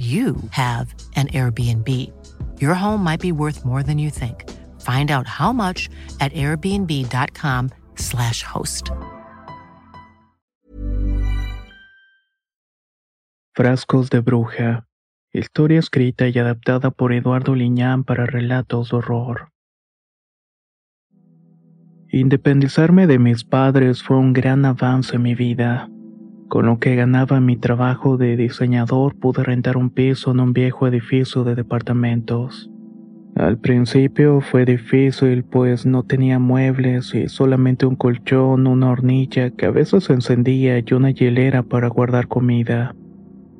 you 0.00 0.36
have 0.50 0.94
an 1.16 1.26
Airbnb. 1.28 1.86
Your 2.58 2.74
home 2.74 3.04
might 3.04 3.20
be 3.20 3.32
worth 3.32 3.66
more 3.66 3.82
than 3.82 3.98
you 3.98 4.08
think. 4.08 4.48
Find 4.80 5.10
out 5.10 5.26
how 5.26 5.52
much 5.52 5.90
at 6.20 6.32
airbnb.com/slash 6.32 8.42
host. 8.42 8.90
Frascos 13.54 14.08
de 14.08 14.20
Bruja. 14.20 14.86
Historia 15.32 15.78
escrita 15.78 16.28
y 16.28 16.38
adaptada 16.38 16.90
por 16.90 17.12
Eduardo 17.12 17.54
Liñán 17.54 18.04
para 18.04 18.24
relatos 18.24 18.90
de 18.90 18.96
horror. 18.96 19.50
Independizarme 22.08 23.06
de 23.06 23.18
mis 23.18 23.44
padres 23.44 24.02
fue 24.02 24.16
un 24.16 24.32
gran 24.32 24.64
avance 24.64 25.16
en 25.16 25.22
mi 25.22 25.34
vida. 25.34 25.90
Con 26.50 26.66
lo 26.66 26.80
que 26.80 26.96
ganaba 26.96 27.38
mi 27.38 27.56
trabajo 27.56 28.16
de 28.16 28.36
diseñador 28.36 29.14
pude 29.14 29.44
rentar 29.44 29.76
un 29.76 29.88
piso 29.88 30.32
en 30.32 30.40
un 30.40 30.52
viejo 30.52 30.88
edificio 30.88 31.44
de 31.44 31.54
departamentos. 31.54 32.68
Al 33.36 33.56
principio 33.58 34.40
fue 34.40 34.64
difícil 34.64 35.44
pues 35.44 35.86
no 35.86 36.02
tenía 36.02 36.40
muebles 36.40 37.14
y 37.14 37.28
solamente 37.28 37.86
un 37.86 37.94
colchón, 37.94 38.66
una 38.66 38.90
hornilla 38.90 39.50
que 39.50 39.66
a 39.66 39.70
veces 39.70 40.02
se 40.02 40.12
encendía 40.12 40.76
y 40.80 40.92
una 40.92 41.12
hielera 41.12 41.62
para 41.62 41.86
guardar 41.86 42.26
comida. 42.26 42.96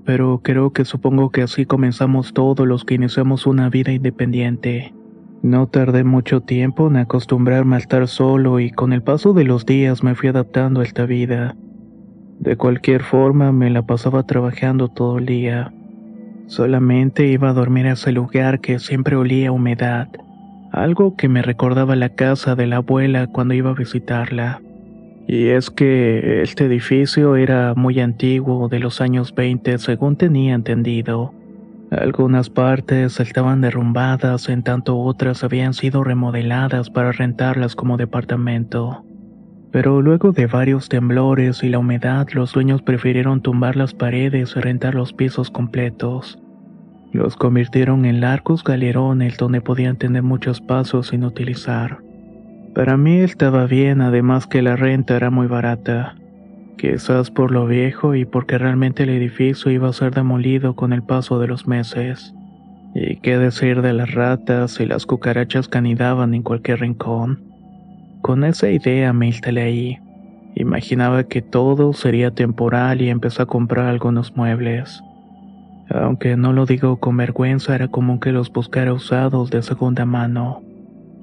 Pero 0.04 0.40
creo 0.42 0.72
que 0.72 0.84
supongo 0.84 1.30
que 1.30 1.42
así 1.42 1.66
comenzamos 1.66 2.34
todos 2.34 2.66
los 2.66 2.84
que 2.84 2.96
iniciamos 2.96 3.46
una 3.46 3.70
vida 3.70 3.92
independiente. 3.92 4.92
No 5.44 5.68
tardé 5.68 6.02
mucho 6.02 6.40
tiempo 6.40 6.88
en 6.88 6.96
acostumbrarme 6.96 7.76
a 7.76 7.78
estar 7.78 8.08
solo 8.08 8.58
y 8.58 8.72
con 8.72 8.92
el 8.92 9.04
paso 9.04 9.32
de 9.32 9.44
los 9.44 9.64
días 9.64 10.02
me 10.02 10.16
fui 10.16 10.28
adaptando 10.28 10.80
a 10.80 10.82
esta 10.82 11.06
vida. 11.06 11.54
De 12.40 12.56
cualquier 12.56 13.02
forma, 13.02 13.52
me 13.52 13.68
la 13.68 13.82
pasaba 13.82 14.22
trabajando 14.22 14.88
todo 14.88 15.18
el 15.18 15.26
día. 15.26 15.74
Solamente 16.46 17.26
iba 17.26 17.50
a 17.50 17.52
dormir 17.52 17.86
a 17.86 17.92
ese 17.92 18.12
lugar 18.12 18.60
que 18.60 18.78
siempre 18.78 19.14
olía 19.14 19.50
a 19.50 19.52
humedad, 19.52 20.08
algo 20.72 21.16
que 21.18 21.28
me 21.28 21.42
recordaba 21.42 21.96
la 21.96 22.08
casa 22.08 22.54
de 22.54 22.66
la 22.66 22.76
abuela 22.76 23.26
cuando 23.26 23.52
iba 23.52 23.68
a 23.68 23.74
visitarla. 23.74 24.62
Y 25.28 25.48
es 25.48 25.68
que 25.68 26.40
este 26.40 26.64
edificio 26.64 27.36
era 27.36 27.74
muy 27.76 28.00
antiguo, 28.00 28.70
de 28.70 28.78
los 28.78 29.02
años 29.02 29.34
20, 29.34 29.76
según 29.76 30.16
tenía 30.16 30.54
entendido. 30.54 31.34
Algunas 31.90 32.48
partes 32.48 33.20
estaban 33.20 33.60
derrumbadas, 33.60 34.48
en 34.48 34.62
tanto 34.62 34.98
otras 34.98 35.44
habían 35.44 35.74
sido 35.74 36.04
remodeladas 36.04 36.88
para 36.88 37.12
rentarlas 37.12 37.76
como 37.76 37.98
departamento. 37.98 39.04
Pero 39.72 40.02
luego 40.02 40.32
de 40.32 40.46
varios 40.46 40.88
temblores 40.88 41.62
y 41.62 41.68
la 41.68 41.78
humedad, 41.78 42.26
los 42.32 42.52
dueños 42.52 42.82
prefirieron 42.82 43.40
tumbar 43.40 43.76
las 43.76 43.94
paredes 43.94 44.54
y 44.56 44.60
rentar 44.60 44.94
los 44.94 45.12
pisos 45.12 45.50
completos. 45.50 46.38
Los 47.12 47.36
convirtieron 47.36 48.04
en 48.04 48.20
largos 48.20 48.64
galerones 48.64 49.36
donde 49.36 49.60
podían 49.60 49.96
tener 49.96 50.22
muchos 50.22 50.60
pasos 50.60 51.08
sin 51.08 51.24
utilizar. 51.24 51.98
Para 52.74 52.96
mí 52.96 53.18
estaba 53.18 53.66
bien, 53.66 54.00
además 54.00 54.46
que 54.46 54.62
la 54.62 54.76
renta 54.76 55.16
era 55.16 55.30
muy 55.30 55.46
barata. 55.46 56.16
Quizás 56.76 57.30
por 57.30 57.50
lo 57.50 57.66
viejo 57.66 58.14
y 58.14 58.24
porque 58.24 58.58
realmente 58.58 59.02
el 59.02 59.10
edificio 59.10 59.70
iba 59.70 59.88
a 59.88 59.92
ser 59.92 60.14
demolido 60.14 60.74
con 60.74 60.92
el 60.92 61.02
paso 61.02 61.40
de 61.40 61.48
los 61.48 61.66
meses. 61.66 62.32
Y 62.94 63.16
qué 63.16 63.38
decir 63.38 63.82
de 63.82 63.92
las 63.92 64.12
ratas 64.14 64.80
y 64.80 64.86
las 64.86 65.04
cucarachas 65.04 65.68
que 65.68 65.78
anidaban 65.78 66.32
en 66.32 66.42
cualquier 66.42 66.80
rincón. 66.80 67.49
Con 68.22 68.44
esa 68.44 68.68
idea 68.68 69.12
me 69.14 69.28
instalé 69.28 69.62
ahí. 69.62 69.98
Imaginaba 70.54 71.24
que 71.24 71.40
todo 71.40 71.94
sería 71.94 72.30
temporal 72.30 73.00
y 73.00 73.08
empecé 73.08 73.42
a 73.42 73.46
comprar 73.46 73.86
algunos 73.86 74.36
muebles. 74.36 75.02
Aunque 75.88 76.36
no 76.36 76.52
lo 76.52 76.66
digo 76.66 76.98
con 76.98 77.16
vergüenza, 77.16 77.74
era 77.74 77.88
común 77.88 78.20
que 78.20 78.32
los 78.32 78.52
buscara 78.52 78.92
usados 78.92 79.50
de 79.50 79.62
segunda 79.62 80.04
mano. 80.04 80.62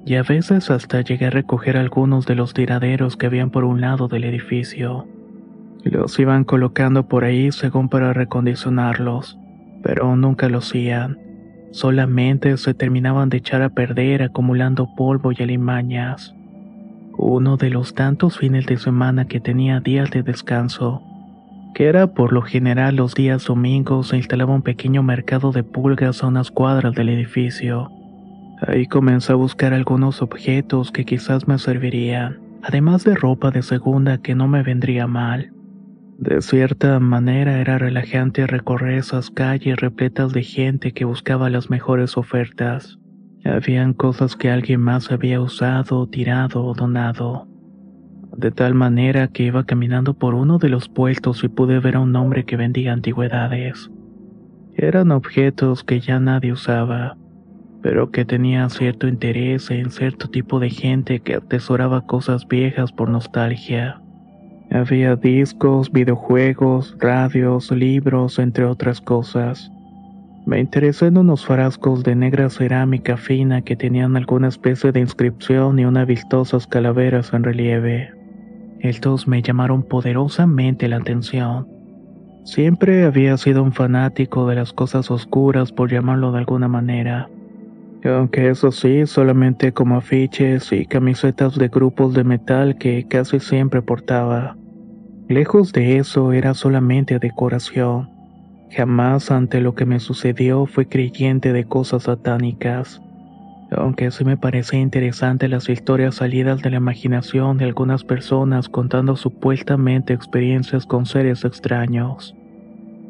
Y 0.04 0.16
a 0.16 0.22
veces 0.22 0.70
hasta 0.70 1.00
llegué 1.02 1.26
a 1.26 1.30
recoger 1.30 1.76
algunos 1.76 2.26
de 2.26 2.34
los 2.34 2.52
tiraderos 2.52 3.16
que 3.16 3.26
habían 3.26 3.50
por 3.50 3.64
un 3.64 3.80
lado 3.80 4.08
del 4.08 4.24
edificio. 4.24 5.06
Los 5.84 6.18
iban 6.18 6.44
colocando 6.44 7.06
por 7.06 7.24
ahí 7.24 7.52
según 7.52 7.88
para 7.88 8.12
recondicionarlos, 8.12 9.38
pero 9.82 10.16
nunca 10.16 10.48
lo 10.48 10.58
hacían. 10.58 11.18
Solamente 11.70 12.56
se 12.56 12.74
terminaban 12.74 13.28
de 13.28 13.36
echar 13.36 13.62
a 13.62 13.68
perder 13.68 14.22
acumulando 14.22 14.88
polvo 14.96 15.30
y 15.32 15.42
alimañas 15.42 16.34
uno 17.18 17.56
de 17.56 17.68
los 17.70 17.94
tantos 17.94 18.38
fines 18.38 18.64
de 18.66 18.76
semana 18.76 19.26
que 19.26 19.40
tenía 19.40 19.80
días 19.80 20.10
de 20.10 20.22
descanso, 20.22 21.02
que 21.74 21.86
era 21.86 22.14
por 22.14 22.32
lo 22.32 22.42
general 22.42 22.96
los 22.96 23.14
días 23.14 23.44
domingos, 23.44 24.12
instalaba 24.12 24.54
un 24.54 24.62
pequeño 24.62 25.02
mercado 25.02 25.52
de 25.52 25.64
pulgas 25.64 26.22
a 26.22 26.28
unas 26.28 26.50
cuadras 26.50 26.94
del 26.94 27.08
edificio. 27.08 27.90
Ahí 28.66 28.86
comencé 28.86 29.32
a 29.32 29.36
buscar 29.36 29.74
algunos 29.74 30.22
objetos 30.22 30.90
que 30.90 31.04
quizás 31.04 31.46
me 31.46 31.58
servirían, 31.58 32.38
además 32.62 33.04
de 33.04 33.14
ropa 33.14 33.50
de 33.50 33.62
segunda 33.62 34.18
que 34.18 34.34
no 34.34 34.48
me 34.48 34.62
vendría 34.62 35.06
mal. 35.06 35.52
De 36.18 36.40
cierta 36.42 36.98
manera 36.98 37.60
era 37.60 37.78
relajante 37.78 38.46
recorrer 38.46 38.98
esas 38.98 39.30
calles 39.30 39.76
repletas 39.76 40.32
de 40.32 40.42
gente 40.42 40.92
que 40.92 41.04
buscaba 41.04 41.50
las 41.50 41.70
mejores 41.70 42.16
ofertas. 42.16 42.98
Habían 43.44 43.94
cosas 43.94 44.36
que 44.36 44.50
alguien 44.50 44.80
más 44.80 45.10
había 45.10 45.40
usado, 45.40 46.06
tirado 46.06 46.64
o 46.64 46.74
donado. 46.74 47.46
De 48.36 48.50
tal 48.50 48.74
manera 48.74 49.28
que 49.28 49.44
iba 49.44 49.64
caminando 49.64 50.14
por 50.14 50.34
uno 50.34 50.58
de 50.58 50.68
los 50.68 50.88
puestos 50.88 51.42
y 51.44 51.48
pude 51.48 51.80
ver 51.80 51.96
a 51.96 52.00
un 52.00 52.14
hombre 52.14 52.44
que 52.44 52.56
vendía 52.56 52.92
antigüedades. 52.92 53.90
Eran 54.76 55.10
objetos 55.10 55.82
que 55.82 56.00
ya 56.00 56.20
nadie 56.20 56.52
usaba, 56.52 57.16
pero 57.82 58.10
que 58.10 58.24
tenían 58.24 58.70
cierto 58.70 59.08
interés 59.08 59.70
en 59.70 59.90
cierto 59.90 60.28
tipo 60.28 60.60
de 60.60 60.70
gente 60.70 61.20
que 61.20 61.34
atesoraba 61.34 62.06
cosas 62.06 62.46
viejas 62.46 62.92
por 62.92 63.08
nostalgia. 63.08 64.00
Había 64.70 65.16
discos, 65.16 65.90
videojuegos, 65.90 66.94
radios, 66.98 67.70
libros, 67.70 68.38
entre 68.38 68.66
otras 68.66 69.00
cosas. 69.00 69.72
Me 70.48 70.60
interesé 70.60 71.08
en 71.08 71.18
unos 71.18 71.44
frascos 71.44 72.02
de 72.04 72.16
negra 72.16 72.48
cerámica 72.48 73.18
fina 73.18 73.60
que 73.60 73.76
tenían 73.76 74.16
alguna 74.16 74.48
especie 74.48 74.92
de 74.92 75.00
inscripción 75.00 75.78
y 75.78 75.84
unas 75.84 76.06
vistosas 76.06 76.66
calaveras 76.66 77.34
en 77.34 77.44
relieve. 77.44 78.14
Estos 78.80 79.28
me 79.28 79.42
llamaron 79.42 79.82
poderosamente 79.82 80.88
la 80.88 80.96
atención. 80.96 81.68
Siempre 82.44 83.04
había 83.04 83.36
sido 83.36 83.62
un 83.62 83.74
fanático 83.74 84.48
de 84.48 84.54
las 84.54 84.72
cosas 84.72 85.10
oscuras, 85.10 85.70
por 85.70 85.92
llamarlo 85.92 86.32
de 86.32 86.38
alguna 86.38 86.66
manera. 86.66 87.28
Aunque 88.04 88.48
eso 88.48 88.72
sí, 88.72 89.04
solamente 89.04 89.72
como 89.72 89.98
afiches 89.98 90.72
y 90.72 90.86
camisetas 90.86 91.58
de 91.58 91.68
grupos 91.68 92.14
de 92.14 92.24
metal 92.24 92.78
que 92.78 93.04
casi 93.06 93.38
siempre 93.38 93.82
portaba. 93.82 94.56
Lejos 95.28 95.74
de 95.74 95.98
eso 95.98 96.32
era 96.32 96.54
solamente 96.54 97.18
decoración. 97.18 98.17
Jamás 98.70 99.30
ante 99.30 99.60
lo 99.60 99.74
que 99.74 99.86
me 99.86 99.98
sucedió 99.98 100.66
fui 100.66 100.86
creyente 100.86 101.52
de 101.52 101.64
cosas 101.64 102.04
satánicas. 102.04 103.00
Aunque 103.70 104.10
sí 104.10 104.24
me 104.24 104.36
parece 104.36 104.78
interesante 104.78 105.48
las 105.48 105.68
historias 105.68 106.16
salidas 106.16 106.62
de 106.62 106.70
la 106.70 106.76
imaginación 106.76 107.58
de 107.58 107.64
algunas 107.64 108.04
personas 108.04 108.68
contando 108.68 109.16
supuestamente 109.16 110.12
experiencias 110.12 110.86
con 110.86 111.06
seres 111.06 111.44
extraños. 111.44 112.34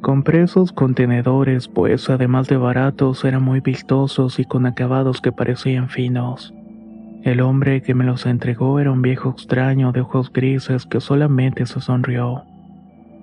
Compré 0.00 0.42
esos 0.42 0.72
contenedores 0.72 1.66
pues 1.66 2.08
además 2.08 2.46
de 2.48 2.56
baratos 2.56 3.24
eran 3.24 3.42
muy 3.42 3.60
vistosos 3.60 4.38
y 4.38 4.44
con 4.44 4.66
acabados 4.66 5.20
que 5.20 5.32
parecían 5.32 5.88
finos. 5.88 6.54
El 7.24 7.40
hombre 7.40 7.82
que 7.82 7.94
me 7.94 8.04
los 8.04 8.26
entregó 8.26 8.78
era 8.78 8.92
un 8.92 9.02
viejo 9.02 9.30
extraño 9.30 9.90
de 9.90 10.00
ojos 10.02 10.32
grises 10.32 10.86
que 10.86 11.00
solamente 11.00 11.66
se 11.66 11.80
sonrió. 11.80 12.44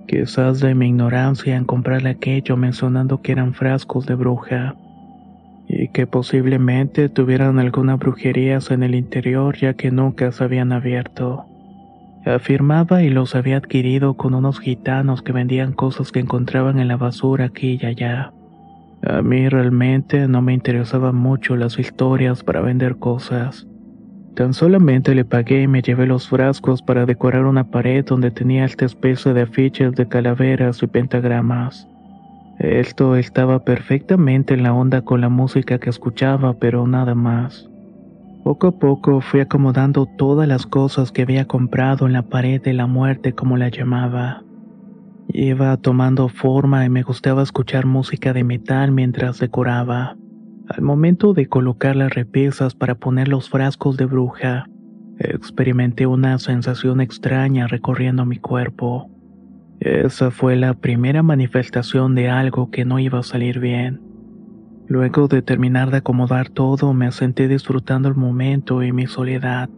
Quizás 0.07 0.59
de 0.59 0.75
mi 0.75 0.87
ignorancia 0.87 1.55
en 1.55 1.65
comprarle 1.65 2.09
aquello 2.09 2.57
mencionando 2.57 3.21
que 3.21 3.31
eran 3.31 3.53
frascos 3.53 4.05
de 4.05 4.15
bruja 4.15 4.75
y 5.67 5.87
que 5.87 6.05
posiblemente 6.05 7.09
tuvieran 7.09 7.57
alguna 7.57 7.95
brujerías 7.95 8.69
en 8.69 8.83
el 8.83 8.93
interior 8.93 9.57
ya 9.57 9.73
que 9.73 9.89
nunca 9.89 10.31
se 10.31 10.43
habían 10.43 10.71
abierto. 10.71 11.45
Afirmaba 12.25 13.03
y 13.03 13.09
los 13.09 13.35
había 13.35 13.57
adquirido 13.57 14.15
con 14.15 14.33
unos 14.33 14.59
gitanos 14.59 15.21
que 15.21 15.31
vendían 15.31 15.73
cosas 15.73 16.11
que 16.11 16.19
encontraban 16.19 16.79
en 16.79 16.87
la 16.87 16.97
basura 16.97 17.45
aquí 17.45 17.79
y 17.81 17.85
allá. 17.85 18.31
A 19.03 19.21
mí 19.21 19.49
realmente 19.49 20.27
no 20.27 20.41
me 20.41 20.53
interesaban 20.53 21.15
mucho 21.15 21.55
las 21.55 21.77
historias 21.77 22.43
para 22.43 22.61
vender 22.61 22.97
cosas. 22.97 23.67
Tan 24.35 24.53
solamente 24.53 25.15
le 25.15 25.23
pagué 25.23 25.61
y 25.61 25.67
me 25.67 25.81
llevé 25.81 26.05
los 26.05 26.27
frascos 26.27 26.81
para 26.81 27.05
decorar 27.05 27.45
una 27.45 27.63
pared 27.63 28.03
donde 28.03 28.31
tenía 28.31 28.65
esta 28.65 28.83
especie 28.83 29.33
de 29.33 29.43
afiches 29.43 29.93
de 29.93 30.07
calaveras 30.09 30.83
y 30.83 30.87
pentagramas. 30.87 31.87
Esto 32.59 33.15
estaba 33.15 33.63
perfectamente 33.63 34.53
en 34.53 34.63
la 34.63 34.73
onda 34.73 35.01
con 35.03 35.21
la 35.21 35.29
música 35.29 35.79
que 35.79 35.89
escuchaba, 35.89 36.53
pero 36.53 36.85
nada 36.85 37.15
más. 37.15 37.69
Poco 38.43 38.67
a 38.67 38.71
poco 38.73 39.21
fui 39.21 39.39
acomodando 39.39 40.05
todas 40.05 40.47
las 40.47 40.65
cosas 40.65 41.13
que 41.13 41.21
había 41.21 41.45
comprado 41.45 42.05
en 42.05 42.13
la 42.13 42.23
pared 42.23 42.61
de 42.61 42.73
la 42.73 42.87
muerte 42.87 43.33
como 43.33 43.55
la 43.55 43.69
llamaba. 43.69 44.43
Iba 45.29 45.77
tomando 45.77 46.27
forma 46.27 46.85
y 46.85 46.89
me 46.89 47.03
gustaba 47.03 47.41
escuchar 47.41 47.85
música 47.85 48.33
de 48.33 48.43
metal 48.43 48.91
mientras 48.91 49.39
decoraba. 49.39 50.17
Al 50.67 50.81
momento 50.81 51.33
de 51.33 51.47
colocar 51.47 51.95
las 51.95 52.13
repisas 52.13 52.73
para 52.73 52.95
poner 52.95 53.27
los 53.27 53.49
frascos 53.49 53.97
de 53.97 54.05
bruja, 54.05 54.65
experimenté 55.19 56.07
una 56.07 56.39
sensación 56.39 57.01
extraña 57.01 57.67
recorriendo 57.67 58.25
mi 58.25 58.39
cuerpo. 58.39 59.09
Esa 59.79 60.31
fue 60.31 60.55
la 60.55 60.73
primera 60.73 61.21
manifestación 61.21 62.15
de 62.15 62.29
algo 62.29 62.71
que 62.71 62.83
no 62.83 62.97
iba 62.97 63.19
a 63.19 63.23
salir 63.23 63.59
bien. 63.59 64.01
Luego 64.87 65.27
de 65.27 65.43
terminar 65.43 65.91
de 65.91 65.97
acomodar 65.97 66.49
todo, 66.49 66.93
me 66.93 67.11
senté 67.11 67.47
disfrutando 67.47 68.09
el 68.09 68.15
momento 68.15 68.81
y 68.81 68.91
mi 68.91 69.05
soledad. 69.05 69.69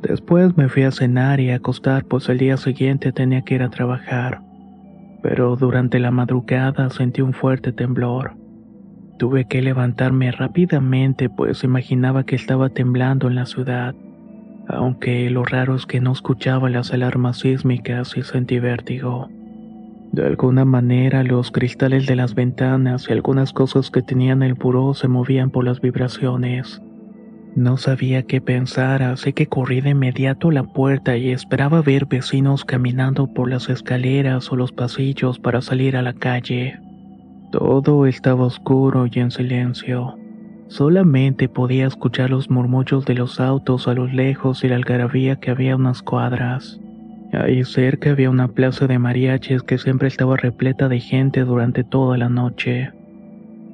Después 0.00 0.56
me 0.56 0.70
fui 0.70 0.84
a 0.84 0.90
cenar 0.90 1.40
y 1.40 1.50
a 1.50 1.56
acostar, 1.56 2.06
pues 2.06 2.30
el 2.30 2.38
día 2.38 2.56
siguiente 2.56 3.12
tenía 3.12 3.42
que 3.42 3.56
ir 3.56 3.62
a 3.62 3.70
trabajar. 3.70 4.40
Pero 5.22 5.56
durante 5.56 5.98
la 5.98 6.10
madrugada 6.10 6.88
sentí 6.88 7.20
un 7.20 7.34
fuerte 7.34 7.72
temblor. 7.72 8.39
Tuve 9.20 9.44
que 9.44 9.60
levantarme 9.60 10.32
rápidamente 10.32 11.28
pues 11.28 11.62
imaginaba 11.62 12.24
que 12.24 12.36
estaba 12.36 12.70
temblando 12.70 13.28
en 13.28 13.34
la 13.34 13.44
ciudad, 13.44 13.94
aunque 14.66 15.28
lo 15.28 15.44
raro 15.44 15.76
es 15.76 15.84
que 15.84 16.00
no 16.00 16.12
escuchaba 16.12 16.70
las 16.70 16.90
alarmas 16.94 17.40
sísmicas 17.40 18.16
y 18.16 18.22
sentí 18.22 18.58
vértigo. 18.60 19.28
De 20.12 20.24
alguna 20.24 20.64
manera 20.64 21.22
los 21.22 21.50
cristales 21.50 22.06
de 22.06 22.16
las 22.16 22.34
ventanas 22.34 23.10
y 23.10 23.12
algunas 23.12 23.52
cosas 23.52 23.90
que 23.90 24.00
tenían 24.00 24.42
el 24.42 24.54
buró 24.54 24.94
se 24.94 25.06
movían 25.06 25.50
por 25.50 25.66
las 25.66 25.82
vibraciones. 25.82 26.80
No 27.54 27.76
sabía 27.76 28.22
qué 28.22 28.40
pensar, 28.40 29.02
así 29.02 29.34
que 29.34 29.48
corrí 29.48 29.82
de 29.82 29.90
inmediato 29.90 30.48
a 30.48 30.52
la 30.54 30.62
puerta 30.62 31.18
y 31.18 31.28
esperaba 31.28 31.82
ver 31.82 32.06
vecinos 32.06 32.64
caminando 32.64 33.26
por 33.26 33.50
las 33.50 33.68
escaleras 33.68 34.50
o 34.50 34.56
los 34.56 34.72
pasillos 34.72 35.38
para 35.38 35.60
salir 35.60 35.98
a 35.98 36.00
la 36.00 36.14
calle. 36.14 36.80
Todo 37.50 38.06
estaba 38.06 38.44
oscuro 38.44 39.06
y 39.10 39.18
en 39.18 39.32
silencio. 39.32 40.16
Solamente 40.68 41.48
podía 41.48 41.88
escuchar 41.88 42.30
los 42.30 42.48
murmullos 42.48 43.04
de 43.04 43.14
los 43.14 43.40
autos 43.40 43.88
a 43.88 43.94
lo 43.94 44.06
lejos 44.06 44.62
y 44.62 44.68
la 44.68 44.76
algarabía 44.76 45.34
que 45.34 45.50
había 45.50 45.74
unas 45.74 46.00
cuadras. 46.00 46.80
Ahí 47.32 47.64
cerca 47.64 48.10
había 48.10 48.30
una 48.30 48.46
plaza 48.46 48.86
de 48.86 49.00
mariachis 49.00 49.62
que 49.62 49.78
siempre 49.78 50.06
estaba 50.06 50.36
repleta 50.36 50.88
de 50.88 51.00
gente 51.00 51.40
durante 51.40 51.82
toda 51.82 52.16
la 52.16 52.28
noche. 52.28 52.92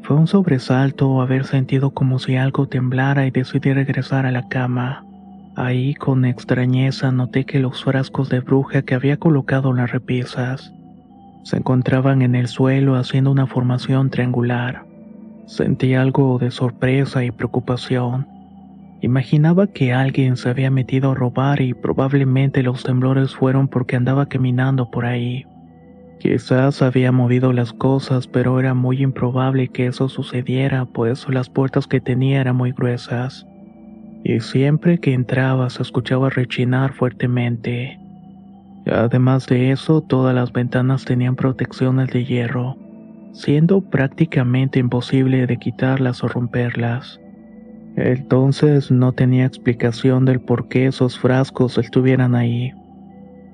Fue 0.00 0.16
un 0.16 0.26
sobresalto 0.26 1.20
haber 1.20 1.44
sentido 1.44 1.90
como 1.90 2.18
si 2.18 2.36
algo 2.36 2.68
temblara 2.68 3.26
y 3.26 3.30
decidí 3.30 3.74
regresar 3.74 4.24
a 4.24 4.30
la 4.30 4.48
cama. 4.48 5.04
Ahí 5.54 5.94
con 5.94 6.24
extrañeza 6.24 7.12
noté 7.12 7.44
que 7.44 7.60
los 7.60 7.84
frascos 7.84 8.30
de 8.30 8.40
bruja 8.40 8.80
que 8.82 8.94
había 8.94 9.18
colocado 9.18 9.70
en 9.70 9.76
las 9.76 9.92
repisas 9.92 10.72
se 11.46 11.58
encontraban 11.58 12.22
en 12.22 12.34
el 12.34 12.48
suelo 12.48 12.96
haciendo 12.96 13.30
una 13.30 13.46
formación 13.46 14.10
triangular. 14.10 14.84
Sentí 15.46 15.94
algo 15.94 16.40
de 16.40 16.50
sorpresa 16.50 17.24
y 17.24 17.30
preocupación. 17.30 18.26
Imaginaba 19.00 19.68
que 19.68 19.92
alguien 19.92 20.36
se 20.36 20.48
había 20.48 20.72
metido 20.72 21.12
a 21.12 21.14
robar 21.14 21.60
y 21.60 21.72
probablemente 21.72 22.64
los 22.64 22.82
temblores 22.82 23.36
fueron 23.36 23.68
porque 23.68 23.94
andaba 23.94 24.26
caminando 24.26 24.90
por 24.90 25.06
ahí. 25.06 25.46
Quizás 26.18 26.82
había 26.82 27.12
movido 27.12 27.52
las 27.52 27.72
cosas, 27.72 28.26
pero 28.26 28.58
era 28.58 28.74
muy 28.74 29.00
improbable 29.00 29.68
que 29.68 29.86
eso 29.86 30.08
sucediera, 30.08 30.84
pues 30.84 31.28
las 31.28 31.48
puertas 31.48 31.86
que 31.86 32.00
tenía 32.00 32.40
eran 32.40 32.56
muy 32.56 32.72
gruesas. 32.72 33.46
Y 34.24 34.40
siempre 34.40 34.98
que 34.98 35.14
entraba 35.14 35.70
se 35.70 35.82
escuchaba 35.82 36.28
rechinar 36.28 36.92
fuertemente. 36.92 38.00
Además 38.86 39.46
de 39.46 39.72
eso, 39.72 40.00
todas 40.00 40.34
las 40.34 40.52
ventanas 40.52 41.04
tenían 41.04 41.34
protecciones 41.34 42.08
de 42.12 42.24
hierro, 42.24 42.76
siendo 43.32 43.80
prácticamente 43.80 44.78
imposible 44.78 45.46
de 45.46 45.56
quitarlas 45.56 46.22
o 46.22 46.28
romperlas. 46.28 47.20
Entonces 47.96 48.90
no 48.92 49.12
tenía 49.12 49.44
explicación 49.44 50.24
del 50.24 50.40
por 50.40 50.68
qué 50.68 50.86
esos 50.86 51.18
frascos 51.18 51.78
estuvieran 51.78 52.36
ahí. 52.36 52.72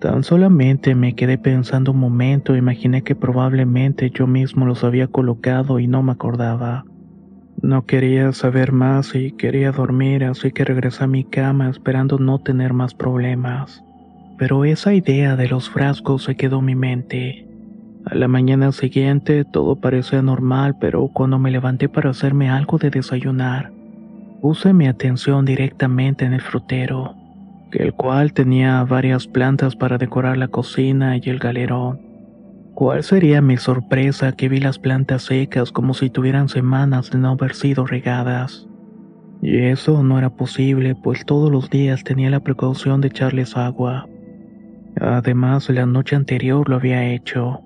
Tan 0.00 0.22
solamente 0.22 0.94
me 0.94 1.14
quedé 1.14 1.38
pensando 1.38 1.92
un 1.92 1.98
momento 1.98 2.54
e 2.54 2.58
imaginé 2.58 3.02
que 3.02 3.14
probablemente 3.14 4.10
yo 4.10 4.26
mismo 4.26 4.66
los 4.66 4.84
había 4.84 5.06
colocado 5.06 5.78
y 5.78 5.86
no 5.86 6.02
me 6.02 6.12
acordaba. 6.12 6.84
No 7.62 7.86
quería 7.86 8.32
saber 8.32 8.72
más 8.72 9.14
y 9.14 9.30
quería 9.32 9.70
dormir, 9.70 10.24
así 10.24 10.50
que 10.50 10.64
regresé 10.64 11.04
a 11.04 11.06
mi 11.06 11.24
cama 11.24 11.70
esperando 11.70 12.18
no 12.18 12.40
tener 12.40 12.72
más 12.74 12.94
problemas 12.94 13.82
pero 14.42 14.64
esa 14.64 14.92
idea 14.92 15.36
de 15.36 15.46
los 15.46 15.70
frascos 15.70 16.24
se 16.24 16.34
quedó 16.34 16.58
en 16.58 16.64
mi 16.64 16.74
mente. 16.74 17.46
A 18.06 18.16
la 18.16 18.26
mañana 18.26 18.72
siguiente 18.72 19.44
todo 19.44 19.76
parecía 19.76 20.20
normal, 20.20 20.74
pero 20.80 21.06
cuando 21.06 21.38
me 21.38 21.52
levanté 21.52 21.88
para 21.88 22.10
hacerme 22.10 22.50
algo 22.50 22.76
de 22.76 22.90
desayunar, 22.90 23.70
puse 24.40 24.72
mi 24.72 24.88
atención 24.88 25.44
directamente 25.44 26.24
en 26.24 26.32
el 26.32 26.40
frutero, 26.40 27.14
el 27.70 27.92
cual 27.92 28.32
tenía 28.32 28.82
varias 28.82 29.28
plantas 29.28 29.76
para 29.76 29.96
decorar 29.96 30.36
la 30.36 30.48
cocina 30.48 31.16
y 31.18 31.30
el 31.30 31.38
galerón. 31.38 32.00
¿Cuál 32.74 33.04
sería 33.04 33.40
mi 33.40 33.58
sorpresa 33.58 34.32
que 34.32 34.48
vi 34.48 34.58
las 34.58 34.80
plantas 34.80 35.22
secas 35.22 35.70
como 35.70 35.94
si 35.94 36.10
tuvieran 36.10 36.48
semanas 36.48 37.12
de 37.12 37.18
no 37.18 37.28
haber 37.28 37.54
sido 37.54 37.86
regadas? 37.86 38.66
Y 39.40 39.58
eso 39.58 40.02
no 40.02 40.18
era 40.18 40.30
posible, 40.30 40.96
pues 40.96 41.24
todos 41.24 41.48
los 41.48 41.70
días 41.70 42.02
tenía 42.02 42.28
la 42.28 42.40
precaución 42.40 43.00
de 43.00 43.06
echarles 43.06 43.56
agua. 43.56 44.08
Además, 45.00 45.68
la 45.70 45.86
noche 45.86 46.16
anterior 46.16 46.68
lo 46.68 46.76
había 46.76 47.12
hecho. 47.12 47.60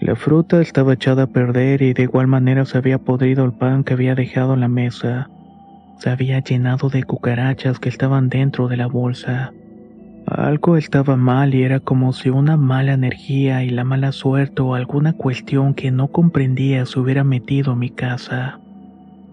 La 0.00 0.14
fruta 0.14 0.60
estaba 0.60 0.92
echada 0.92 1.24
a 1.24 1.26
perder 1.26 1.82
y 1.82 1.94
de 1.94 2.02
igual 2.02 2.26
manera 2.26 2.64
se 2.64 2.76
había 2.78 2.98
podrido 2.98 3.44
el 3.44 3.52
pan 3.52 3.82
que 3.82 3.94
había 3.94 4.14
dejado 4.14 4.54
en 4.54 4.60
la 4.60 4.68
mesa. 4.68 5.30
Se 5.98 6.10
había 6.10 6.40
llenado 6.40 6.90
de 6.90 7.02
cucarachas 7.02 7.78
que 7.78 7.88
estaban 7.88 8.28
dentro 8.28 8.68
de 8.68 8.76
la 8.76 8.86
bolsa. 8.86 9.52
Algo 10.26 10.76
estaba 10.76 11.16
mal 11.16 11.54
y 11.54 11.62
era 11.62 11.80
como 11.80 12.12
si 12.12 12.30
una 12.30 12.56
mala 12.56 12.92
energía 12.92 13.64
y 13.64 13.70
la 13.70 13.84
mala 13.84 14.12
suerte 14.12 14.60
o 14.60 14.74
alguna 14.74 15.14
cuestión 15.14 15.72
que 15.72 15.90
no 15.90 16.08
comprendía 16.08 16.84
se 16.84 17.00
hubiera 17.00 17.24
metido 17.24 17.72
en 17.72 17.78
mi 17.78 17.90
casa. 17.90 18.58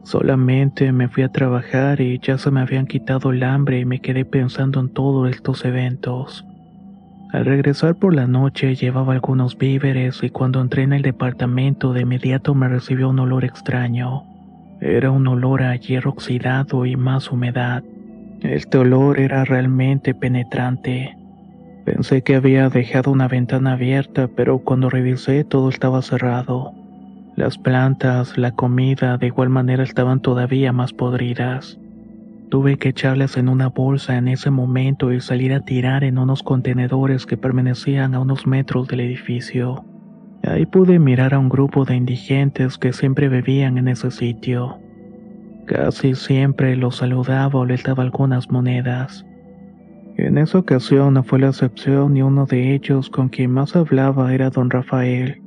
Solamente 0.03 0.91
me 0.91 1.09
fui 1.09 1.23
a 1.23 1.29
trabajar 1.29 1.99
y 1.99 2.19
ya 2.19 2.38
se 2.38 2.51
me 2.51 2.61
habían 2.61 2.85
quitado 2.85 3.31
el 3.31 3.43
hambre 3.43 3.79
y 3.79 3.85
me 3.85 3.99
quedé 3.99 4.23
pensando 4.23 4.79
en 4.79 4.89
todos 4.89 5.29
estos 5.29 5.65
eventos. 5.65 6.45
Al 7.33 7.45
regresar 7.45 7.95
por 7.95 8.13
la 8.13 8.27
noche 8.27 8.75
llevaba 8.75 9.13
algunos 9.13 9.57
víveres 9.57 10.21
y 10.21 10.29
cuando 10.29 10.61
entré 10.61 10.83
en 10.83 10.93
el 10.93 11.01
departamento 11.01 11.91
de 11.91 12.01
inmediato 12.01 12.53
me 12.53 12.67
recibió 12.67 13.09
un 13.09 13.17
olor 13.17 13.43
extraño. 13.43 14.23
Era 14.79 15.09
un 15.09 15.25
olor 15.25 15.63
a 15.63 15.75
hierro 15.75 16.11
oxidado 16.11 16.85
y 16.85 16.95
más 16.95 17.31
humedad. 17.31 17.83
Este 18.41 18.77
olor 18.77 19.19
era 19.19 19.45
realmente 19.45 20.13
penetrante. 20.13 21.17
Pensé 21.85 22.21
que 22.21 22.35
había 22.35 22.69
dejado 22.69 23.09
una 23.09 23.27
ventana 23.27 23.73
abierta, 23.73 24.29
pero 24.35 24.59
cuando 24.59 24.91
revisé 24.91 25.43
todo 25.43 25.69
estaba 25.69 26.03
cerrado. 26.03 26.71
Las 27.35 27.57
plantas, 27.57 28.37
la 28.37 28.51
comida, 28.51 29.17
de 29.17 29.25
igual 29.25 29.49
manera 29.49 29.81
estaban 29.81 30.19
todavía 30.19 30.71
más 30.71 30.93
podridas. 30.93 31.79
Tuve 32.53 32.77
que 32.77 32.89
echarlas 32.89 33.36
en 33.38 33.50
una 33.50 33.69
bolsa 33.69 34.15
en 34.15 34.27
ese 34.27 34.51
momento 34.51 35.12
y 35.12 35.19
salir 35.22 35.53
a 35.53 35.62
tirar 35.62 36.03
en 36.03 36.19
unos 36.19 36.43
contenedores 36.43 37.25
que 37.25 37.36
permanecían 37.36 38.13
a 38.13 38.19
unos 38.19 38.45
metros 38.45 38.88
del 38.88 39.00
edificio. 39.00 39.83
Ahí 40.43 40.67
pude 40.67 41.00
mirar 41.00 41.33
a 41.33 41.39
un 41.39 41.50
grupo 41.50 41.83
de 41.83 41.95
indigentes 41.95 42.77
que 42.77 42.93
siempre 42.93 43.27
bebían 43.27 43.79
en 43.79 43.88
ese 43.88 44.12
sitio. 44.12 44.77
Casi 45.65 46.13
siempre 46.13 46.75
los 46.75 46.98
saludaba 46.98 47.60
o 47.60 47.65
les 47.65 47.81
daba 47.81 48.03
algunas 48.03 48.51
monedas. 48.51 49.25
En 50.17 50.38
esa 50.38 50.60
ocasión 50.60 51.15
no 51.15 51.24
fue 51.24 51.39
la 51.39 51.48
excepción 51.48 52.15
y 52.15 52.22
uno 52.22 52.45
de 52.45 52.75
ellos 52.75 53.10
con 53.10 53.29
quien 53.29 53.50
más 53.50 53.75
hablaba 53.75 54.31
era 54.31 54.51
don 54.51 54.69
Rafael. 54.69 55.42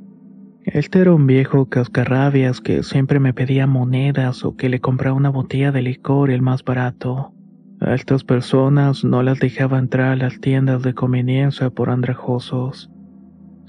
Este 0.73 0.99
era 0.99 1.13
un 1.13 1.27
viejo 1.27 1.67
cascarrabias 1.67 2.59
que 2.59 2.83
siempre 2.83 3.21
me 3.21 3.33
pedía 3.33 3.67
monedas 3.67 4.43
o 4.43 4.57
que 4.57 4.67
le 4.67 4.81
compraba 4.81 5.15
una 5.15 5.29
botella 5.29 5.71
de 5.71 5.81
licor 5.81 6.29
el 6.29 6.41
más 6.41 6.61
barato. 6.65 7.31
A 7.79 7.95
estas 7.95 8.25
personas 8.25 9.05
no 9.05 9.23
las 9.23 9.39
dejaba 9.39 9.79
entrar 9.79 10.11
a 10.11 10.15
las 10.17 10.41
tiendas 10.41 10.83
de 10.83 10.93
conveniencia 10.93 11.69
por 11.69 11.89
andrajosos. 11.89 12.91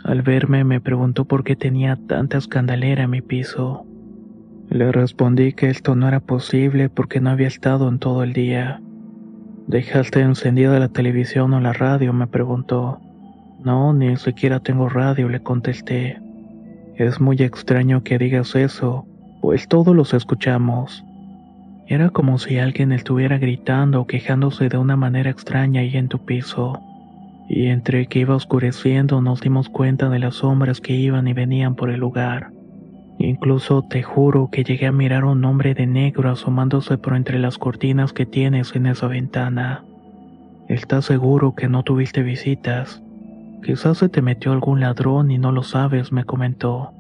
Al 0.03 0.23
verme 0.23 0.65
me 0.65 0.81
preguntó 0.81 1.25
por 1.25 1.45
qué 1.45 1.55
tenía 1.55 1.97
tanta 2.09 2.37
escandalera 2.37 3.05
en 3.05 3.11
mi 3.11 3.23
piso. 3.23 3.87
Le 4.69 4.91
respondí 4.91 5.53
que 5.53 5.71
esto 5.71 5.95
no 5.95 6.09
era 6.09 6.19
posible 6.19 6.89
porque 6.89 7.21
no 7.21 7.31
había 7.31 7.47
estado 7.47 7.89
en 7.89 8.01
todo 8.01 8.25
el 8.25 8.33
día. 8.33 8.83
¿Dejaste 9.69 10.21
encendida 10.21 10.77
la 10.81 10.89
televisión 10.89 11.55
o 11.55 11.61
la 11.61 11.73
radio? 11.73 12.13
me 12.13 12.27
preguntó. 12.27 13.01
No, 13.65 13.93
ni 13.93 14.17
siquiera 14.17 14.59
tengo 14.59 14.89
radio, 14.89 15.29
le 15.29 15.41
contesté. 15.41 16.21
Es 16.99 17.21
muy 17.21 17.37
extraño 17.37 18.03
que 18.03 18.19
digas 18.19 18.57
eso, 18.57 19.07
pues 19.41 19.69
todos 19.69 19.95
los 19.95 20.15
escuchamos. 20.15 21.05
Era 21.87 22.11
como 22.11 22.39
si 22.39 22.59
alguien 22.59 22.91
estuviera 22.91 23.39
gritando 23.39 24.01
o 24.01 24.07
quejándose 24.09 24.69
de 24.69 24.79
una 24.79 24.97
manera 24.97 25.31
extraña 25.31 25.83
ahí 25.83 25.97
en 25.97 26.09
tu 26.09 26.19
piso. 26.25 26.83
Y 27.49 27.69
entre 27.69 28.07
que 28.07 28.19
iba 28.19 28.35
oscureciendo 28.35 29.21
nos 29.21 29.41
dimos 29.41 29.69
cuenta 29.69 30.09
de 30.09 30.19
las 30.19 30.35
sombras 30.35 30.81
que 30.81 30.95
iban 30.95 31.29
y 31.29 31.35
venían 31.35 31.77
por 31.77 31.91
el 31.91 32.01
lugar. 32.01 32.51
Incluso 33.21 33.83
te 33.83 34.03
juro 34.03 34.49
que 34.51 34.65
llegué 34.65 34.87
a 34.87 34.93
mirar 34.93 35.23
a 35.23 35.27
un 35.27 35.45
hombre 35.45 35.75
de 35.75 35.87
negro 35.87 36.29
asomándose 36.33 36.99
por 36.99 37.15
entre 37.15 37.39
las 37.39 37.59
cortinas 37.59 38.13
que 38.13 38.27
tienes 38.27 38.75
en 38.75 38.87
esa 38.87 39.07
ventana. 39.07 39.85
¿Estás 40.67 41.05
seguro 41.05 41.55
que 41.55 41.69
no 41.69 41.85
tuviste 41.85 42.25
visitas? 42.25 43.01
Quizás 43.63 43.99
se 43.99 44.09
te 44.09 44.23
metió 44.23 44.53
algún 44.53 44.81
ladrón 44.81 45.31
y 45.31 45.39
no 45.39 45.53
lo 45.53 45.63
sabes, 45.63 46.13
me 46.13 46.25
comentó. 46.25 46.93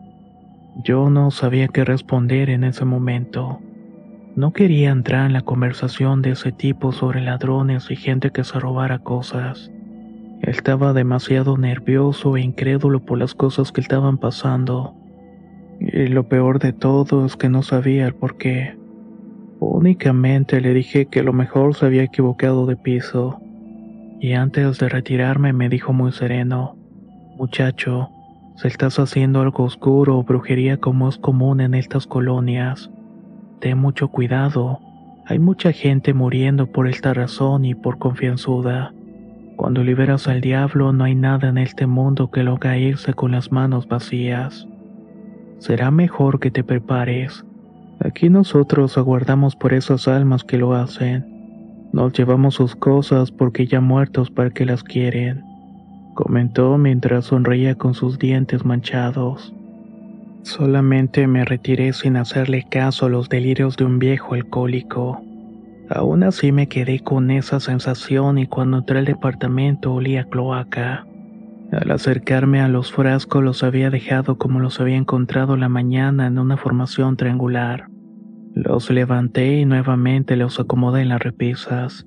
Yo 0.85 1.11
no 1.11 1.31
sabía 1.31 1.69
qué 1.69 1.85
responder 1.85 2.51
en 2.51 2.65
ese 2.65 2.85
momento. 2.85 3.61
No 4.37 4.53
quería 4.53 4.91
entrar 4.91 5.27
en 5.27 5.33
la 5.33 5.43
conversación 5.43 6.23
de 6.23 6.31
ese 6.31 6.53
tipo 6.53 6.93
sobre 6.93 7.21
ladrones 7.21 7.91
y 7.91 7.97
gente 7.97 8.31
que 8.31 8.45
se 8.45 8.61
robara 8.61 9.01
cosas. 9.01 9.71
Estaba 10.43 10.93
demasiado 10.93 11.59
nervioso 11.59 12.37
e 12.37 12.43
incrédulo 12.43 13.01
por 13.01 13.19
las 13.19 13.35
cosas 13.35 13.73
que 13.73 13.81
estaban 13.81 14.19
pasando. 14.19 14.95
Y 15.81 16.07
lo 16.07 16.29
peor 16.29 16.61
de 16.61 16.73
todo 16.73 17.27
es 17.27 17.37
que 17.37 17.49
no 17.49 17.63
sabía 17.63 18.07
el 18.07 18.15
por 18.15 18.37
qué. 18.37 18.77
Únicamente 19.59 20.61
le 20.61 20.73
dije 20.73 21.07
que 21.07 21.21
a 21.21 21.25
lo 21.25 21.33
mejor 21.33 21.75
se 21.75 21.87
había 21.87 22.05
equivocado 22.05 22.67
de 22.67 22.77
piso. 22.77 23.41
Y 24.21 24.33
antes 24.33 24.79
de 24.79 24.89
retirarme 24.89 25.53
me 25.53 25.69
dijo 25.69 25.93
muy 25.93 26.13
sereno, 26.13 26.77
muchacho, 27.37 28.11
si 28.57 28.69
estás 28.69 28.99
haciendo 28.99 29.41
algo 29.41 29.65
oscuro 29.65 30.19
o 30.19 30.25
brujería 30.25 30.79
como 30.79 31.09
es 31.09 31.19
común 31.19 31.61
en 31.61 31.75
estas 31.75 32.07
colonias, 32.07 32.91
ten 33.61 33.79
mucho 33.79 34.09
cuidado. 34.09 34.81
Hay 35.27 35.39
mucha 35.39 35.73
gente 35.73 36.15
muriendo 36.15 36.67
por 36.67 36.89
esta 36.89 37.15
razón 37.15 37.65
y 37.65 37.75
por 37.75 37.99
confianzuda. 37.99 38.93
Cuando 39.57 39.85
liberas 39.85 40.27
al 40.29 40.41
diablo 40.41 40.93
no 40.93 41.05
hay 41.05 41.15
nada 41.15 41.49
en 41.49 41.59
este 41.59 41.87
mundo 41.87 42.31
que 42.31 42.43
lo 42.43 42.59
irse 42.77 43.15
con 43.15 43.33
las 43.33 43.53
manos 43.53 43.87
vacías 43.87 44.67
será 45.59 45.91
mejor 45.91 46.41
que 46.41 46.51
te 46.51 46.65
prepares. 46.65 47.45
Aquí 48.01 48.31
nosotros 48.31 48.97
aguardamos 48.97 49.57
por 49.57 49.75
esas 49.75 50.07
almas 50.09 50.45
que 50.45 50.57
lo 50.57 50.75
hacen. 50.75 51.38
Nos 51.93 52.13
llevamos 52.13 52.55
sus 52.55 52.77
cosas 52.77 53.31
porque 53.31 53.67
ya 53.67 53.81
muertos 53.81 54.31
para 54.31 54.51
que 54.51 54.67
las 54.67 54.83
quieren, 54.83 55.43
comentó 56.15 56.77
mientras 56.77 57.27
sonreía 57.27 57.77
con 57.77 57.95
sus 57.95 58.19
dientes 58.19 58.65
manchados. 58.65 59.55
Solamente 60.43 61.27
me 61.27 61.45
retiré 61.45 61.93
sin 61.93 62.17
hacerle 62.17 62.67
caso 62.71 63.07
a 63.07 63.09
los 63.09 63.29
delirios 63.29 63.77
de 63.77 63.85
un 63.85 63.99
viejo 63.99 64.35
alcohólico. 64.35 65.21
Aún 65.91 66.23
así 66.23 66.53
me 66.53 66.69
quedé 66.69 67.01
con 67.01 67.31
esa 67.31 67.61
sensación 67.61 68.39
y 68.39 68.47
cuando 68.47 68.79
entré 68.79 68.99
al 68.99 69.05
departamento 69.07 69.95
olía 69.95 70.25
cloaca. 70.25 71.07
Al 71.73 71.91
acercarme 71.91 72.61
a 72.61 72.69
los 72.69 72.93
frascos 72.93 73.43
los 73.43 73.63
había 73.63 73.91
dejado 73.91 74.39
como 74.39 74.61
los 74.61 74.81
había 74.81 74.97
encontrado 74.97 75.57
la 75.57 75.69
mañana 75.69 76.27
en 76.27 76.39
una 76.39 76.57
formación 76.57 77.17
triangular. 77.17 77.89
Los 78.55 78.91
levanté 78.91 79.59
y 79.59 79.65
nuevamente 79.65 80.37
los 80.37 80.59
acomodé 80.59 81.03
en 81.03 81.09
las 81.11 81.21
repisas. 81.21 82.07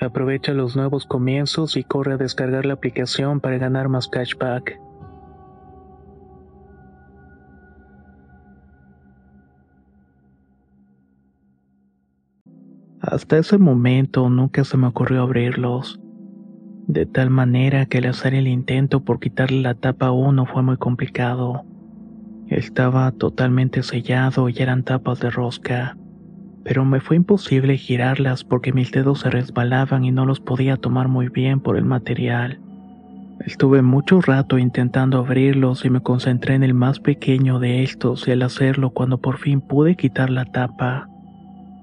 Aprovecha 0.00 0.52
los 0.52 0.76
nuevos 0.76 1.06
comienzos 1.06 1.76
y 1.76 1.84
corre 1.84 2.14
a 2.14 2.16
descargar 2.16 2.66
la 2.66 2.74
aplicación 2.74 3.40
para 3.40 3.58
ganar 3.58 3.88
más 3.88 4.08
cashback. 4.08 4.78
Hasta 13.00 13.38
ese 13.38 13.56
momento 13.56 14.28
nunca 14.28 14.64
se 14.64 14.76
me 14.76 14.88
ocurrió 14.88 15.22
abrirlos, 15.22 16.00
de 16.88 17.06
tal 17.06 17.30
manera 17.30 17.86
que 17.86 17.98
al 17.98 18.06
hacer 18.06 18.34
el 18.34 18.48
intento 18.48 19.04
por 19.04 19.20
quitarle 19.20 19.62
la 19.62 19.74
tapa 19.74 20.06
a 20.08 20.12
uno 20.12 20.44
fue 20.44 20.62
muy 20.62 20.76
complicado. 20.76 21.64
Estaba 22.48 23.10
totalmente 23.12 23.82
sellado 23.82 24.48
y 24.48 24.56
eran 24.58 24.82
tapas 24.82 25.20
de 25.20 25.30
rosca, 25.30 25.96
pero 26.66 26.84
me 26.84 26.98
fue 26.98 27.14
imposible 27.14 27.76
girarlas 27.76 28.42
porque 28.42 28.72
mis 28.72 28.90
dedos 28.90 29.20
se 29.20 29.30
resbalaban 29.30 30.04
y 30.04 30.10
no 30.10 30.26
los 30.26 30.40
podía 30.40 30.76
tomar 30.76 31.06
muy 31.06 31.28
bien 31.28 31.60
por 31.60 31.76
el 31.76 31.84
material. 31.84 32.58
Estuve 33.46 33.82
mucho 33.82 34.20
rato 34.20 34.58
intentando 34.58 35.18
abrirlos 35.18 35.84
y 35.84 35.90
me 35.90 36.00
concentré 36.00 36.56
en 36.56 36.64
el 36.64 36.74
más 36.74 36.98
pequeño 36.98 37.60
de 37.60 37.84
estos 37.84 38.26
y 38.26 38.32
al 38.32 38.42
hacerlo 38.42 38.90
cuando 38.90 39.18
por 39.18 39.38
fin 39.38 39.60
pude 39.60 39.94
quitar 39.94 40.28
la 40.28 40.44
tapa, 40.44 41.08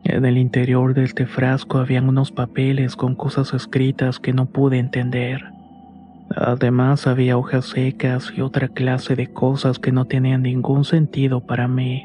en 0.03 0.25
el 0.25 0.37
interior 0.37 0.93
de 0.93 1.05
este 1.05 1.27
frasco 1.27 1.77
habían 1.77 2.09
unos 2.09 2.33
papeles 2.33 2.97
con 2.97 3.15
cosas 3.15 3.53
escritas 3.53 4.19
que 4.19 4.33
no 4.33 4.47
pude 4.47 4.79
entender. 4.79 5.45
Además 6.35 7.07
había 7.07 7.37
hojas 7.37 7.67
secas 7.67 8.33
y 8.35 8.41
otra 8.41 8.67
clase 8.67 9.15
de 9.15 9.27
cosas 9.31 9.79
que 9.79 9.93
no 9.93 10.03
tenían 10.03 10.41
ningún 10.41 10.83
sentido 10.83 11.39
para 11.39 11.69
mí. 11.69 12.03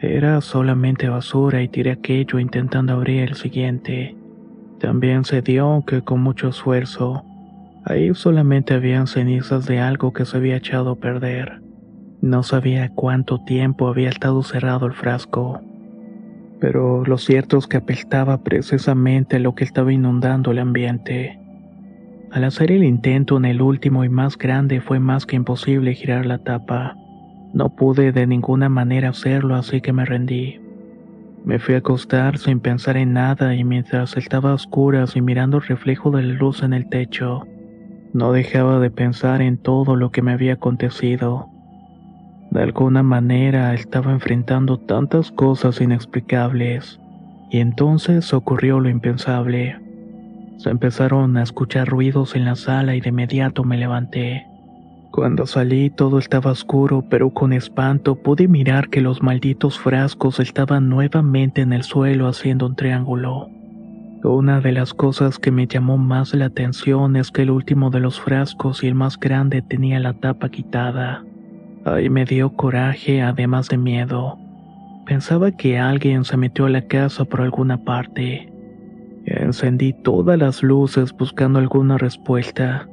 Era 0.00 0.40
solamente 0.40 1.08
basura 1.08 1.62
y 1.62 1.68
tiré 1.68 1.92
aquello 1.92 2.38
intentando 2.38 2.92
abrir 2.92 3.22
el 3.22 3.34
siguiente. 3.34 4.16
También 4.78 5.24
se 5.24 5.42
dio 5.42 5.84
que 5.86 6.02
con 6.02 6.22
mucho 6.22 6.48
esfuerzo, 6.48 7.24
ahí 7.84 8.14
solamente 8.14 8.74
habían 8.74 9.06
cenizas 9.06 9.66
de 9.66 9.80
algo 9.80 10.12
que 10.12 10.24
se 10.24 10.36
había 10.36 10.56
echado 10.56 10.92
a 10.92 10.96
perder. 10.96 11.60
No 12.22 12.42
sabía 12.42 12.90
cuánto 12.94 13.44
tiempo 13.44 13.88
había 13.88 14.08
estado 14.08 14.42
cerrado 14.42 14.86
el 14.86 14.94
frasco 14.94 15.60
pero 16.60 17.02
lo 17.04 17.16
cierto 17.16 17.56
es 17.56 17.66
que 17.66 17.78
apestaba 17.78 18.44
precisamente 18.44 19.38
lo 19.40 19.54
que 19.54 19.64
estaba 19.64 19.92
inundando 19.92 20.52
el 20.52 20.58
ambiente. 20.58 21.38
Al 22.30 22.44
hacer 22.44 22.70
el 22.70 22.84
intento 22.84 23.38
en 23.38 23.46
el 23.46 23.62
último 23.62 24.04
y 24.04 24.08
más 24.08 24.36
grande 24.36 24.80
fue 24.80 25.00
más 25.00 25.26
que 25.26 25.36
imposible 25.36 25.94
girar 25.94 26.26
la 26.26 26.38
tapa. 26.38 26.94
No 27.52 27.70
pude 27.70 28.12
de 28.12 28.26
ninguna 28.26 28.68
manera 28.68 29.10
hacerlo, 29.10 29.54
así 29.54 29.80
que 29.80 29.92
me 29.92 30.04
rendí. 30.04 30.60
Me 31.44 31.58
fui 31.58 31.74
a 31.74 31.78
acostar 31.78 32.38
sin 32.38 32.60
pensar 32.60 32.96
en 32.96 33.12
nada 33.14 33.54
y 33.54 33.64
mientras 33.64 34.16
estaba 34.16 34.50
a 34.50 34.54
oscuras 34.54 35.16
y 35.16 35.20
mirando 35.20 35.56
el 35.56 35.64
reflejo 35.64 36.10
de 36.10 36.22
la 36.22 36.34
luz 36.34 36.62
en 36.62 36.74
el 36.74 36.88
techo, 36.88 37.46
no 38.12 38.32
dejaba 38.32 38.78
de 38.80 38.90
pensar 38.90 39.40
en 39.40 39.56
todo 39.56 39.96
lo 39.96 40.10
que 40.10 40.22
me 40.22 40.32
había 40.32 40.54
acontecido. 40.54 41.48
De 42.50 42.62
alguna 42.62 43.04
manera 43.04 43.72
estaba 43.74 44.10
enfrentando 44.10 44.78
tantas 44.78 45.30
cosas 45.30 45.80
inexplicables. 45.80 46.98
Y 47.50 47.58
entonces 47.58 48.32
ocurrió 48.32 48.80
lo 48.80 48.88
impensable. 48.88 49.76
Se 50.56 50.70
empezaron 50.70 51.36
a 51.36 51.42
escuchar 51.42 51.88
ruidos 51.88 52.36
en 52.36 52.44
la 52.44 52.56
sala 52.56 52.94
y 52.94 53.00
de 53.00 53.08
inmediato 53.08 53.64
me 53.64 53.76
levanté. 53.76 54.46
Cuando 55.10 55.44
salí 55.46 55.90
todo 55.90 56.18
estaba 56.18 56.52
oscuro, 56.52 57.04
pero 57.08 57.30
con 57.30 57.52
espanto 57.52 58.14
pude 58.14 58.46
mirar 58.46 58.90
que 58.90 59.00
los 59.00 59.22
malditos 59.22 59.78
frascos 59.78 60.38
estaban 60.38 60.88
nuevamente 60.88 61.62
en 61.62 61.72
el 61.72 61.82
suelo 61.82 62.28
haciendo 62.28 62.66
un 62.66 62.76
triángulo. 62.76 63.48
Una 64.22 64.60
de 64.60 64.72
las 64.72 64.94
cosas 64.94 65.38
que 65.38 65.50
me 65.50 65.66
llamó 65.66 65.98
más 65.98 66.32
la 66.34 66.44
atención 66.46 67.16
es 67.16 67.30
que 67.30 67.42
el 67.42 67.50
último 67.50 67.90
de 67.90 68.00
los 68.00 68.20
frascos 68.20 68.84
y 68.84 68.86
el 68.86 68.94
más 68.94 69.18
grande 69.18 69.62
tenía 69.62 69.98
la 69.98 70.12
tapa 70.12 70.48
quitada. 70.48 71.24
Ay, 71.84 72.08
me 72.08 72.24
dio 72.24 72.50
coraje 72.50 73.22
además 73.22 73.68
de 73.68 73.78
miedo. 73.78 74.38
Pensaba 75.06 75.50
que 75.50 75.78
alguien 75.78 76.24
se 76.24 76.36
metió 76.36 76.66
a 76.66 76.70
la 76.70 76.82
casa 76.82 77.24
por 77.24 77.40
alguna 77.40 77.82
parte. 77.82 78.52
Encendí 79.24 79.92
todas 79.92 80.38
las 80.38 80.62
luces 80.62 81.12
buscando 81.12 81.58
alguna 81.58 81.98
respuesta. 81.98 82.86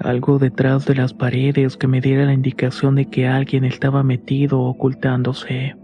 Algo 0.00 0.38
detrás 0.38 0.86
de 0.86 0.94
las 0.94 1.12
paredes 1.12 1.76
que 1.76 1.88
me 1.88 2.00
diera 2.00 2.24
la 2.24 2.32
indicación 2.32 2.94
de 2.94 3.06
que 3.06 3.26
alguien 3.26 3.64
estaba 3.64 4.04
metido 4.04 4.60
ocultándose. 4.60 5.74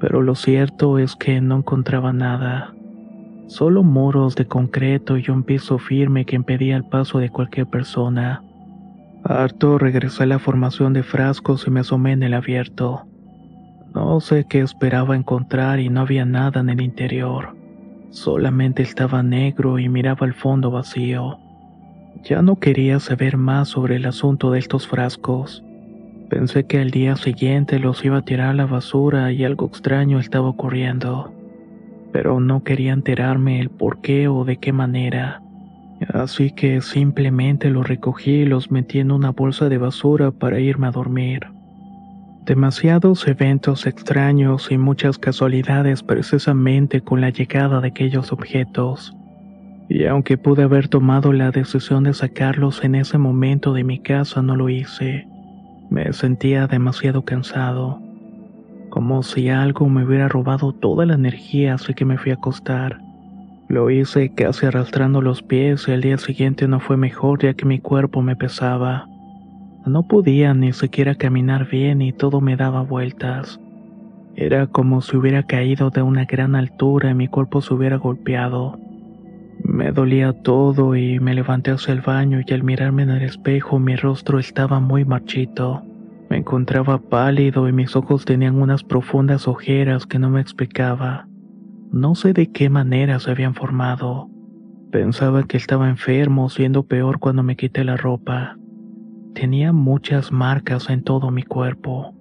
Pero 0.00 0.20
lo 0.20 0.34
cierto 0.34 0.98
es 0.98 1.14
que 1.14 1.40
no 1.40 1.58
encontraba 1.58 2.12
nada. 2.12 2.74
Solo 3.46 3.84
muros 3.84 4.34
de 4.34 4.46
concreto 4.46 5.16
y 5.16 5.30
un 5.30 5.44
piso 5.44 5.78
firme 5.78 6.24
que 6.24 6.34
impedía 6.34 6.76
el 6.76 6.84
paso 6.84 7.18
de 7.18 7.30
cualquier 7.30 7.66
persona. 7.66 8.42
Harto 9.22 9.78
regresé 9.78 10.24
a 10.24 10.26
la 10.26 10.38
formación 10.40 10.92
de 10.92 11.04
frascos 11.04 11.66
y 11.66 11.70
me 11.70 11.80
asomé 11.80 12.12
en 12.12 12.24
el 12.24 12.34
abierto. 12.34 13.06
No 13.94 14.20
sé 14.20 14.44
qué 14.48 14.60
esperaba 14.60 15.14
encontrar 15.14 15.78
y 15.78 15.88
no 15.88 16.00
había 16.00 16.24
nada 16.24 16.60
en 16.60 16.68
el 16.68 16.80
interior. 16.80 17.56
Solamente 18.10 18.82
estaba 18.82 19.22
negro 19.22 19.78
y 19.78 19.88
miraba 19.88 20.26
el 20.26 20.34
fondo 20.34 20.70
vacío. 20.70 21.38
Ya 22.22 22.42
no 22.42 22.56
quería 22.56 23.00
saber 23.00 23.36
más 23.36 23.68
sobre 23.68 23.96
el 23.96 24.06
asunto 24.06 24.50
de 24.50 24.58
estos 24.58 24.86
frascos. 24.88 25.62
Pensé 26.28 26.64
que 26.64 26.80
al 26.80 26.90
día 26.90 27.16
siguiente 27.16 27.78
los 27.78 28.04
iba 28.04 28.18
a 28.18 28.22
tirar 28.22 28.48
a 28.48 28.54
la 28.54 28.66
basura 28.66 29.32
y 29.32 29.44
algo 29.44 29.66
extraño 29.66 30.18
estaba 30.18 30.48
ocurriendo. 30.48 31.32
Pero 32.12 32.40
no 32.40 32.64
quería 32.64 32.92
enterarme 32.92 33.60
el 33.60 33.70
por 33.70 34.00
qué 34.00 34.26
o 34.28 34.44
de 34.44 34.56
qué 34.56 34.72
manera. 34.72 35.40
Así 36.12 36.50
que 36.50 36.80
simplemente 36.80 37.70
los 37.70 37.88
recogí 37.88 38.32
y 38.32 38.44
los 38.44 38.70
metí 38.70 38.98
en 38.98 39.12
una 39.12 39.30
bolsa 39.30 39.68
de 39.68 39.78
basura 39.78 40.30
para 40.30 40.60
irme 40.60 40.88
a 40.88 40.90
dormir. 40.90 41.46
Demasiados 42.44 43.26
eventos 43.26 43.86
extraños 43.86 44.70
y 44.70 44.78
muchas 44.78 45.18
casualidades 45.18 46.02
precisamente 46.02 47.00
con 47.00 47.20
la 47.20 47.30
llegada 47.30 47.80
de 47.80 47.88
aquellos 47.88 48.32
objetos. 48.32 49.15
Y 49.88 50.06
aunque 50.06 50.36
pude 50.36 50.64
haber 50.64 50.88
tomado 50.88 51.32
la 51.32 51.50
decisión 51.50 52.04
de 52.04 52.14
sacarlos 52.14 52.82
en 52.82 52.94
ese 52.94 53.18
momento 53.18 53.72
de 53.72 53.84
mi 53.84 54.00
casa, 54.00 54.42
no 54.42 54.56
lo 54.56 54.68
hice. 54.68 55.28
Me 55.90 56.12
sentía 56.12 56.66
demasiado 56.66 57.22
cansado, 57.22 58.00
como 58.90 59.22
si 59.22 59.48
algo 59.48 59.88
me 59.88 60.04
hubiera 60.04 60.28
robado 60.28 60.72
toda 60.72 61.06
la 61.06 61.14
energía, 61.14 61.74
así 61.74 61.94
que 61.94 62.04
me 62.04 62.18
fui 62.18 62.32
a 62.32 62.34
acostar. 62.34 63.00
Lo 63.68 63.90
hice 63.90 64.32
casi 64.32 64.66
arrastrando 64.66 65.20
los 65.22 65.42
pies 65.42 65.86
y 65.88 65.92
al 65.92 66.00
día 66.00 66.18
siguiente 66.18 66.68
no 66.68 66.80
fue 66.80 66.96
mejor 66.96 67.42
ya 67.42 67.54
que 67.54 67.66
mi 67.66 67.78
cuerpo 67.78 68.22
me 68.22 68.36
pesaba. 68.36 69.08
No 69.84 70.06
podía 70.08 70.54
ni 70.54 70.72
siquiera 70.72 71.14
caminar 71.14 71.68
bien 71.68 72.00
y 72.00 72.12
todo 72.12 72.40
me 72.40 72.56
daba 72.56 72.82
vueltas. 72.82 73.60
Era 74.36 74.66
como 74.66 75.00
si 75.00 75.16
hubiera 75.16 75.44
caído 75.44 75.90
de 75.90 76.02
una 76.02 76.24
gran 76.24 76.54
altura 76.56 77.10
y 77.10 77.14
mi 77.14 77.28
cuerpo 77.28 77.60
se 77.60 77.74
hubiera 77.74 77.96
golpeado. 77.96 78.78
Me 79.76 79.92
dolía 79.92 80.32
todo 80.32 80.96
y 80.96 81.20
me 81.20 81.34
levanté 81.34 81.70
hacia 81.70 81.92
el 81.92 82.00
baño 82.00 82.40
y 82.40 82.50
al 82.54 82.62
mirarme 82.62 83.02
en 83.02 83.10
el 83.10 83.22
espejo 83.22 83.78
mi 83.78 83.94
rostro 83.94 84.38
estaba 84.38 84.80
muy 84.80 85.04
marchito. 85.04 85.82
Me 86.30 86.38
encontraba 86.38 86.96
pálido 86.96 87.68
y 87.68 87.72
mis 87.72 87.94
ojos 87.94 88.24
tenían 88.24 88.56
unas 88.56 88.82
profundas 88.84 89.46
ojeras 89.46 90.06
que 90.06 90.18
no 90.18 90.30
me 90.30 90.40
explicaba. 90.40 91.28
No 91.92 92.14
sé 92.14 92.32
de 92.32 92.50
qué 92.50 92.70
manera 92.70 93.20
se 93.20 93.30
habían 93.30 93.54
formado. 93.54 94.30
Pensaba 94.90 95.42
que 95.42 95.58
estaba 95.58 95.90
enfermo, 95.90 96.48
siendo 96.48 96.84
peor 96.84 97.18
cuando 97.18 97.42
me 97.42 97.56
quité 97.56 97.84
la 97.84 97.98
ropa. 97.98 98.56
Tenía 99.34 99.74
muchas 99.74 100.32
marcas 100.32 100.88
en 100.88 101.02
todo 101.02 101.30
mi 101.30 101.42
cuerpo. 101.42 102.14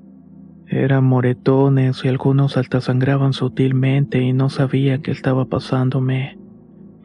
Eran 0.68 1.06
moretones 1.06 2.04
y 2.04 2.10
algunos 2.10 2.58
hasta 2.58 2.82
sangraban 2.82 3.32
sutilmente 3.32 4.22
y 4.22 4.34
no 4.34 4.50
sabía 4.50 5.02
qué 5.02 5.12
estaba 5.12 5.46
pasándome. 5.46 6.38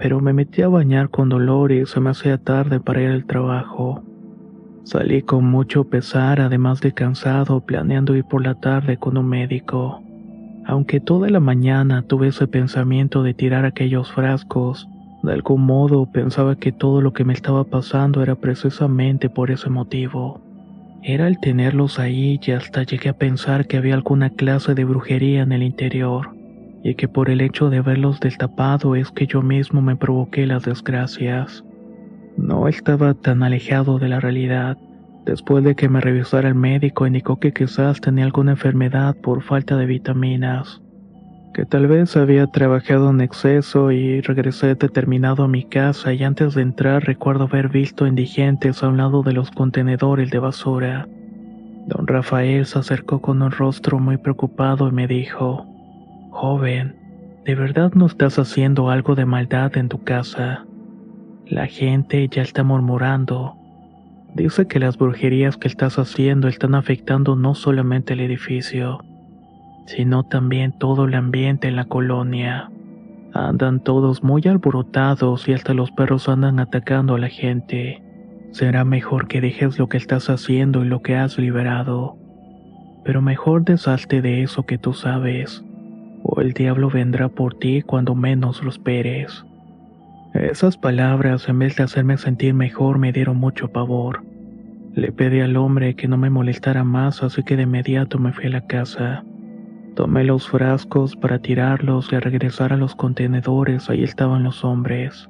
Pero 0.00 0.20
me 0.20 0.32
metí 0.32 0.62
a 0.62 0.68
bañar 0.68 1.10
con 1.10 1.28
dolor 1.28 1.72
y 1.72 1.84
se 1.84 2.00
me 2.00 2.10
hacía 2.10 2.38
tarde 2.38 2.80
para 2.80 3.02
ir 3.02 3.10
al 3.10 3.26
trabajo. 3.26 4.02
Salí 4.82 5.20
con 5.20 5.44
mucho 5.44 5.84
pesar, 5.84 6.40
además 6.40 6.80
de 6.80 6.92
cansado, 6.92 7.60
planeando 7.60 8.16
ir 8.16 8.24
por 8.24 8.42
la 8.42 8.54
tarde 8.54 8.96
con 8.96 9.18
un 9.18 9.28
médico. 9.28 10.02
Aunque 10.66 11.00
toda 11.00 11.28
la 11.28 11.38
mañana 11.38 12.02
tuve 12.02 12.28
ese 12.28 12.46
pensamiento 12.48 13.22
de 13.22 13.34
tirar 13.34 13.66
aquellos 13.66 14.10
frascos, 14.10 14.88
de 15.22 15.34
algún 15.34 15.66
modo 15.66 16.06
pensaba 16.06 16.56
que 16.56 16.72
todo 16.72 17.02
lo 17.02 17.12
que 17.12 17.24
me 17.24 17.34
estaba 17.34 17.64
pasando 17.64 18.22
era 18.22 18.36
precisamente 18.36 19.28
por 19.28 19.50
ese 19.50 19.68
motivo. 19.68 20.40
Era 21.02 21.28
el 21.28 21.38
tenerlos 21.40 21.98
ahí 21.98 22.40
y 22.42 22.50
hasta 22.52 22.84
llegué 22.84 23.10
a 23.10 23.18
pensar 23.18 23.66
que 23.66 23.76
había 23.76 23.94
alguna 23.94 24.30
clase 24.30 24.74
de 24.74 24.84
brujería 24.84 25.42
en 25.42 25.52
el 25.52 25.62
interior. 25.62 26.39
Y 26.82 26.94
que 26.94 27.08
por 27.08 27.30
el 27.30 27.40
hecho 27.40 27.70
de 27.70 27.78
haberlos 27.78 28.20
destapado 28.20 28.96
es 28.96 29.10
que 29.10 29.26
yo 29.26 29.42
mismo 29.42 29.82
me 29.82 29.96
provoqué 29.96 30.46
las 30.46 30.64
desgracias. 30.64 31.64
No 32.36 32.68
estaba 32.68 33.14
tan 33.14 33.42
alejado 33.42 33.98
de 33.98 34.08
la 34.08 34.20
realidad. 34.20 34.78
Después 35.26 35.62
de 35.62 35.74
que 35.74 35.88
me 35.88 36.00
revisara 36.00 36.48
el 36.48 36.54
médico 36.54 37.06
indicó 37.06 37.38
que 37.38 37.52
quizás 37.52 38.00
tenía 38.00 38.24
alguna 38.24 38.52
enfermedad 38.52 39.14
por 39.16 39.42
falta 39.42 39.76
de 39.76 39.84
vitaminas, 39.84 40.80
que 41.52 41.66
tal 41.66 41.86
vez 41.86 42.16
había 42.16 42.46
trabajado 42.46 43.10
en 43.10 43.20
exceso 43.20 43.92
y 43.92 44.22
regresé 44.22 44.74
determinado 44.74 45.44
a 45.44 45.48
mi 45.48 45.64
casa 45.64 46.14
y 46.14 46.24
antes 46.24 46.54
de 46.54 46.62
entrar 46.62 47.04
recuerdo 47.04 47.44
haber 47.44 47.68
visto 47.68 48.06
indigentes 48.06 48.82
a 48.82 48.88
un 48.88 48.96
lado 48.96 49.22
de 49.22 49.34
los 49.34 49.50
contenedores 49.50 50.30
de 50.30 50.38
basura. 50.38 51.06
Don 51.86 52.06
Rafael 52.06 52.64
se 52.64 52.78
acercó 52.78 53.20
con 53.20 53.42
un 53.42 53.50
rostro 53.50 53.98
muy 53.98 54.16
preocupado 54.16 54.88
y 54.88 54.92
me 54.92 55.06
dijo, 55.06 55.69
Joven, 56.30 56.96
¿de 57.44 57.54
verdad 57.54 57.92
no 57.94 58.06
estás 58.06 58.38
haciendo 58.38 58.88
algo 58.88 59.14
de 59.14 59.26
maldad 59.26 59.76
en 59.76 59.88
tu 59.88 60.02
casa? 60.04 60.64
La 61.46 61.66
gente 61.66 62.28
ya 62.28 62.42
está 62.42 62.62
murmurando. 62.62 63.56
Dice 64.34 64.68
que 64.68 64.78
las 64.78 64.96
brujerías 64.96 65.56
que 65.56 65.66
estás 65.66 65.98
haciendo 65.98 66.46
están 66.46 66.76
afectando 66.76 67.34
no 67.34 67.54
solamente 67.54 68.12
el 68.12 68.20
edificio, 68.20 69.00
sino 69.86 70.22
también 70.22 70.72
todo 70.78 71.06
el 71.06 71.14
ambiente 71.14 71.66
en 71.66 71.74
la 71.74 71.86
colonia. 71.86 72.70
Andan 73.34 73.80
todos 73.80 74.22
muy 74.22 74.42
alborotados 74.46 75.48
y 75.48 75.52
hasta 75.52 75.74
los 75.74 75.90
perros 75.90 76.28
andan 76.28 76.60
atacando 76.60 77.16
a 77.16 77.18
la 77.18 77.28
gente. 77.28 78.02
Será 78.52 78.84
mejor 78.84 79.26
que 79.26 79.40
dejes 79.40 79.78
lo 79.80 79.88
que 79.88 79.96
estás 79.96 80.30
haciendo 80.30 80.84
y 80.84 80.88
lo 80.88 81.02
que 81.02 81.16
has 81.16 81.38
liberado. 81.38 82.16
Pero 83.04 83.20
mejor 83.20 83.64
deshazte 83.64 84.22
de 84.22 84.42
eso 84.42 84.64
que 84.64 84.78
tú 84.78 84.92
sabes, 84.92 85.64
el 86.38 86.52
diablo 86.52 86.90
vendrá 86.90 87.28
por 87.28 87.54
ti 87.54 87.82
cuando 87.82 88.14
menos 88.14 88.62
lo 88.62 88.70
esperes. 88.70 89.44
Esas 90.34 90.76
palabras, 90.76 91.48
en 91.48 91.58
vez 91.58 91.76
de 91.76 91.82
hacerme 91.82 92.16
sentir 92.16 92.54
mejor, 92.54 92.98
me 92.98 93.12
dieron 93.12 93.36
mucho 93.36 93.68
pavor. 93.68 94.22
Le 94.94 95.10
pedí 95.12 95.40
al 95.40 95.56
hombre 95.56 95.94
que 95.94 96.08
no 96.08 96.16
me 96.16 96.30
molestara 96.30 96.84
más, 96.84 97.22
así 97.22 97.42
que 97.42 97.56
de 97.56 97.64
inmediato 97.64 98.18
me 98.18 98.32
fui 98.32 98.46
a 98.46 98.50
la 98.50 98.66
casa. 98.66 99.24
Tomé 99.96 100.24
los 100.24 100.48
frascos 100.48 101.16
para 101.16 101.40
tirarlos 101.40 102.12
y 102.12 102.18
regresar 102.18 102.72
a 102.72 102.76
los 102.76 102.94
contenedores, 102.94 103.90
ahí 103.90 104.04
estaban 104.04 104.44
los 104.44 104.64
hombres. 104.64 105.28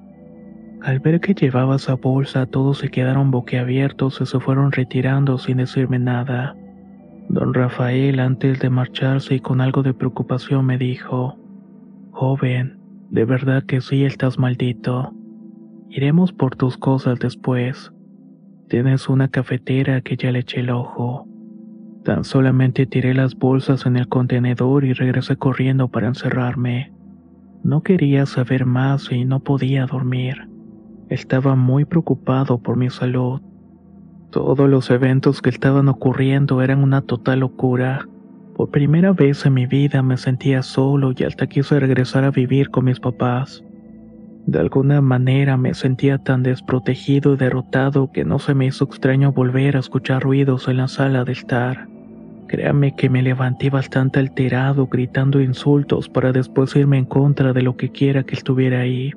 Al 0.83 1.01
ver 1.01 1.21
que 1.21 1.35
llevaba 1.35 1.77
esa 1.77 1.95
bolsa, 1.95 2.47
todos 2.47 2.79
se 2.79 2.91
quedaron 2.91 3.31
boquiabiertos 3.31 4.21
y 4.21 4.27
se 4.27 4.41
fueron 4.41 4.73
retirando 4.73 5.39
sin 5.39 5.59
decirme 5.59 5.99
nada. 5.99 6.57
Don 7.31 7.55
Rafael, 7.55 8.19
antes 8.19 8.59
de 8.59 8.71
marcharse 8.71 9.37
y 9.37 9.41
con 9.41 9.61
algo 9.61 9.85
de 9.85 9.95
preocupación, 9.95 10.67
me 10.67 10.79
dijo, 10.79 11.39
Joven, 12.11 12.81
de 13.09 13.25
verdad 13.25 13.63
que 13.63 13.81
sí 13.81 14.05
estás 14.05 14.37
maldito. 14.37 15.15
Iremos 15.89 16.33
por 16.33 16.57
tus 16.57 16.77
cosas 16.77 17.21
después. 17.21 17.93
Tienes 18.69 19.09
una 19.09 19.29
cafetera 19.29 20.01
que 20.01 20.17
ya 20.17 20.33
le 20.33 20.41
eché 20.41 20.59
el 20.59 20.71
ojo. 20.71 21.29
Tan 22.05 22.25
solamente 22.25 22.85
tiré 22.87 23.15
las 23.15 23.37
bolsas 23.37 23.87
en 23.87 23.97
el 23.97 24.09
contenedor 24.09 24.85
y 24.85 24.93
regresé 24.93 25.37
corriendo 25.37 25.87
para 25.87 26.09
encerrarme. 26.09 26.93
No 27.63 27.85
quería 27.85 28.27
saber 28.27 28.67
más 28.67 29.13
y 29.13 29.25
no 29.25 29.39
podía 29.39 29.87
dormir. 29.87 30.49
Estaba 31.09 31.55
muy 31.55 31.85
preocupado 31.85 32.61
por 32.61 32.77
mi 32.77 32.91
salud. 32.91 33.41
Todos 34.31 34.71
los 34.71 34.91
eventos 34.91 35.43
que 35.43 35.51
estaban 35.51 35.89
ocurriendo 35.89 36.63
eran 36.63 36.85
una 36.85 37.03
total 37.03 37.41
locura. 37.41 38.07
Por 38.55 38.71
primera 38.71 39.13
vez 39.13 39.45
en 39.45 39.55
mi 39.55 39.67
vida 39.67 40.03
me 40.03 40.17
sentía 40.17 40.63
solo 40.63 41.13
y 41.17 41.25
hasta 41.25 41.49
quise 41.49 41.81
regresar 41.81 42.23
a 42.23 42.31
vivir 42.31 42.71
con 42.71 42.85
mis 42.85 43.01
papás. 43.01 43.65
De 44.47 44.61
alguna 44.61 45.01
manera 45.01 45.57
me 45.57 45.75
sentía 45.75 46.19
tan 46.19 46.45
desprotegido 46.45 47.35
y 47.35 47.39
derrotado 47.39 48.13
que 48.13 48.25
no 48.25 48.39
se 48.39 48.55
me 48.55 48.67
hizo 48.67 48.85
extraño 48.85 49.33
volver 49.33 49.77
a 49.77 49.81
escuchar 49.81 50.23
ruidos 50.23 50.69
en 50.69 50.77
la 50.77 50.87
sala 50.87 51.25
de 51.25 51.33
estar. 51.33 51.89
Créame 52.47 52.95
que 52.95 53.11
me 53.11 53.23
levanté 53.23 53.69
bastante 53.69 54.21
alterado 54.21 54.87
gritando 54.87 55.41
insultos 55.41 56.09
para 56.09 56.31
después 56.31 56.77
irme 56.77 56.99
en 56.99 57.05
contra 57.05 57.53
de 57.53 57.63
lo 57.63 57.77
que 57.77 57.91
quiera 57.91 58.23
que 58.23 58.37
estuviera 58.37 58.81
ahí. 58.81 59.13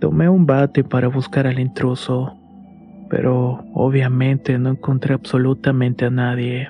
Tomé 0.00 0.28
un 0.28 0.44
bate 0.44 0.84
para 0.84 1.08
buscar 1.08 1.46
al 1.46 1.58
intruso, 1.58 2.39
pero 3.10 3.64
obviamente 3.74 4.56
no 4.58 4.70
encontré 4.70 5.14
absolutamente 5.14 6.06
a 6.06 6.10
nadie. 6.10 6.68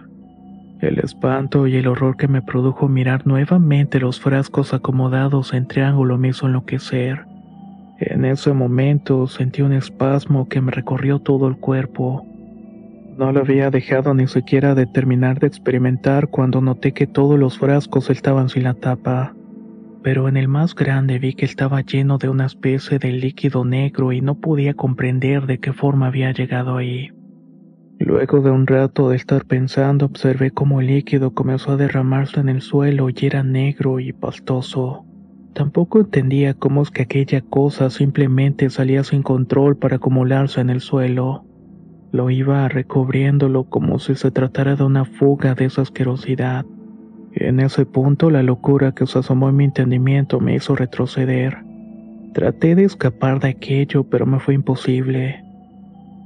El 0.80 0.98
espanto 0.98 1.66
y 1.66 1.76
el 1.76 1.86
horror 1.86 2.16
que 2.16 2.26
me 2.26 2.40
produjo 2.40 2.88
mirar 2.88 3.26
nuevamente 3.26 4.00
los 4.00 4.18
frascos 4.18 4.72
acomodados 4.72 5.52
en 5.52 5.68
triángulo 5.68 6.16
me 6.16 6.28
hizo 6.28 6.46
enloquecer. 6.46 7.26
En 7.98 8.24
ese 8.24 8.54
momento 8.54 9.26
sentí 9.26 9.60
un 9.60 9.74
espasmo 9.74 10.48
que 10.48 10.62
me 10.62 10.72
recorrió 10.72 11.18
todo 11.18 11.46
el 11.46 11.58
cuerpo. 11.58 12.24
No 13.18 13.30
lo 13.30 13.40
había 13.40 13.70
dejado 13.70 14.14
ni 14.14 14.26
siquiera 14.26 14.74
de 14.74 14.86
terminar 14.86 15.38
de 15.38 15.48
experimentar 15.48 16.28
cuando 16.28 16.62
noté 16.62 16.92
que 16.92 17.06
todos 17.06 17.38
los 17.38 17.58
frascos 17.58 18.08
estaban 18.08 18.48
sin 18.48 18.62
la 18.62 18.72
tapa. 18.72 19.34
Pero 20.02 20.28
en 20.28 20.36
el 20.36 20.48
más 20.48 20.74
grande 20.74 21.18
vi 21.18 21.34
que 21.34 21.44
estaba 21.44 21.82
lleno 21.82 22.18
de 22.18 22.28
una 22.28 22.46
especie 22.46 22.98
de 22.98 23.12
líquido 23.12 23.64
negro 23.64 24.12
y 24.12 24.20
no 24.20 24.36
podía 24.36 24.74
comprender 24.74 25.46
de 25.46 25.58
qué 25.58 25.72
forma 25.72 26.06
había 26.06 26.32
llegado 26.32 26.76
ahí. 26.76 27.10
Luego 27.98 28.40
de 28.40 28.50
un 28.50 28.66
rato 28.66 29.10
de 29.10 29.16
estar 29.16 29.44
pensando, 29.44 30.06
observé 30.06 30.52
cómo 30.52 30.80
el 30.80 30.86
líquido 30.86 31.34
comenzó 31.34 31.72
a 31.72 31.76
derramarse 31.76 32.40
en 32.40 32.48
el 32.48 32.62
suelo 32.62 33.10
y 33.10 33.14
era 33.26 33.42
negro 33.42 34.00
y 34.00 34.14
pastoso. 34.14 35.04
Tampoco 35.52 36.00
entendía 36.00 36.54
cómo 36.54 36.80
es 36.80 36.90
que 36.90 37.02
aquella 37.02 37.42
cosa 37.42 37.90
simplemente 37.90 38.70
salía 38.70 39.04
sin 39.04 39.22
control 39.22 39.76
para 39.76 39.96
acumularse 39.96 40.62
en 40.62 40.70
el 40.70 40.80
suelo. 40.80 41.44
Lo 42.10 42.30
iba 42.30 42.66
recubriéndolo 42.68 43.64
como 43.64 43.98
si 43.98 44.14
se 44.14 44.30
tratara 44.30 44.76
de 44.76 44.84
una 44.84 45.04
fuga 45.04 45.54
de 45.54 45.66
esa 45.66 45.82
asquerosidad. 45.82 46.64
En 47.32 47.60
ese 47.60 47.86
punto 47.86 48.30
la 48.30 48.42
locura 48.42 48.92
que 48.92 49.06
se 49.06 49.20
asomó 49.20 49.48
en 49.48 49.56
mi 49.56 49.64
entendimiento 49.64 50.40
me 50.40 50.54
hizo 50.54 50.74
retroceder. 50.74 51.58
Traté 52.34 52.74
de 52.74 52.84
escapar 52.84 53.40
de 53.40 53.48
aquello, 53.48 54.04
pero 54.04 54.26
me 54.26 54.40
fue 54.40 54.54
imposible. 54.54 55.44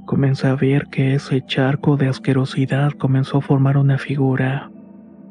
Comencé 0.05 0.47
a 0.47 0.55
ver 0.55 0.87
que 0.87 1.15
ese 1.15 1.43
charco 1.45 1.97
de 1.97 2.07
asquerosidad 2.07 2.91
comenzó 2.91 3.39
a 3.39 3.41
formar 3.41 3.77
una 3.77 3.97
figura. 3.97 4.69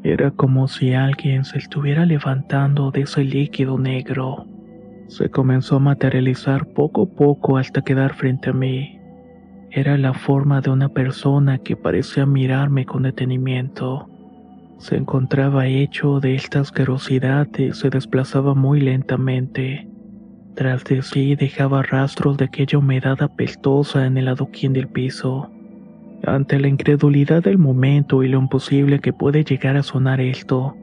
Era 0.03 0.31
como 0.31 0.69
si 0.69 0.93
alguien 0.93 1.45
se 1.45 1.59
estuviera 1.59 2.05
levantando 2.05 2.91
de 2.91 3.03
ese 3.03 3.25
líquido 3.25 3.79
negro. 3.79 4.47
Se 5.07 5.29
comenzó 5.31 5.77
a 5.77 5.81
materializar 5.81 6.67
poco 6.67 7.03
a 7.03 7.07
poco 7.07 7.57
hasta 7.57 7.83
quedar 7.83 8.15
frente 8.15 8.51
a 8.51 8.53
mí. 8.53 9.01
Era 9.71 9.97
la 9.97 10.13
forma 10.13 10.61
de 10.61 10.71
una 10.71 10.89
persona 10.89 11.59
que 11.59 11.77
parecía 11.77 12.27
mirarme 12.27 12.85
con 12.85 13.03
detenimiento. 13.03 14.09
Se 14.79 14.97
encontraba 14.97 15.67
hecho 15.67 16.21
de 16.21 16.35
esta 16.35 16.61
asquerosidad 16.61 17.49
y 17.59 17.73
se 17.73 17.91
desplazaba 17.91 18.55
muy 18.55 18.81
lentamente. 18.81 19.89
Tras 20.55 20.85
de 20.85 21.03
sí 21.03 21.35
dejaba 21.35 21.83
rastros 21.83 22.37
de 22.37 22.45
aquella 22.45 22.79
humedad 22.79 23.21
apestosa 23.23 24.07
en 24.07 24.17
el 24.19 24.29
adoquín 24.29 24.73
del 24.73 24.89
piso. 24.89 25.51
Ante 26.27 26.59
la 26.59 26.69
incredulidad 26.69 27.43
del 27.43 27.59
momento 27.59 28.23
y 28.23 28.29
lo 28.29 28.39
imposible 28.39 29.01
que 29.01 29.13
puede 29.13 29.45
llegar 29.45 29.77
a 29.77 29.83
sonar 29.83 30.21
esto, 30.21 30.77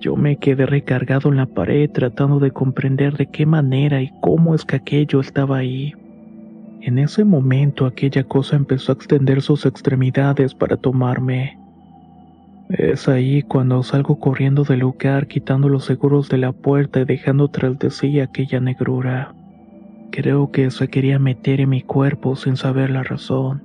yo 0.00 0.16
me 0.16 0.36
quedé 0.36 0.64
recargado 0.64 1.28
en 1.28 1.36
la 1.36 1.46
pared 1.46 1.90
tratando 1.90 2.38
de 2.38 2.52
comprender 2.52 3.16
de 3.16 3.26
qué 3.26 3.44
manera 3.44 4.00
y 4.00 4.10
cómo 4.22 4.54
es 4.54 4.64
que 4.64 4.76
aquello 4.76 5.20
estaba 5.20 5.58
ahí. 5.58 5.92
En 6.80 6.98
ese 6.98 7.24
momento 7.24 7.84
aquella 7.84 8.24
cosa 8.24 8.56
empezó 8.56 8.92
a 8.92 8.94
extender 8.94 9.42
sus 9.42 9.66
extremidades 9.66 10.54
para 10.54 10.78
tomarme. 10.78 11.58
Es 12.70 13.08
ahí 13.08 13.42
cuando 13.42 13.82
salgo 13.82 14.20
corriendo 14.20 14.62
del 14.62 14.80
lugar 14.80 15.26
quitando 15.26 15.68
los 15.68 15.84
seguros 15.84 16.28
de 16.28 16.38
la 16.38 16.52
puerta 16.52 17.00
y 17.00 17.04
dejando 17.04 17.48
tras 17.48 17.76
de 17.80 17.90
sí 17.90 18.20
aquella 18.20 18.60
negrura. 18.60 19.34
Creo 20.12 20.52
que 20.52 20.70
se 20.70 20.86
quería 20.86 21.18
meter 21.18 21.60
en 21.60 21.70
mi 21.70 21.82
cuerpo 21.82 22.36
sin 22.36 22.56
saber 22.56 22.90
la 22.90 23.02
razón. 23.02 23.62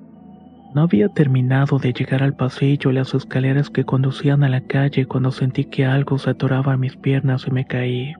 No 0.73 0.81
había 0.81 1.09
terminado 1.09 1.77
de 1.77 1.93
llegar 1.93 2.23
al 2.23 2.35
pasillo 2.35 2.89
y 2.89 2.95
las 2.95 3.13
escaleras 3.13 3.69
que 3.69 3.85
conducían 3.85 4.43
a 4.43 4.49
la 4.49 4.61
calle 4.61 5.05
cuando 5.05 5.31
sentí 5.31 5.65
que 5.65 5.85
algo 5.85 6.17
se 6.17 6.31
atoraba 6.31 6.73
en 6.73 6.79
mis 6.79 6.95
piernas 6.97 7.45
y 7.47 7.51
me 7.51 7.65
caí. 7.65 8.13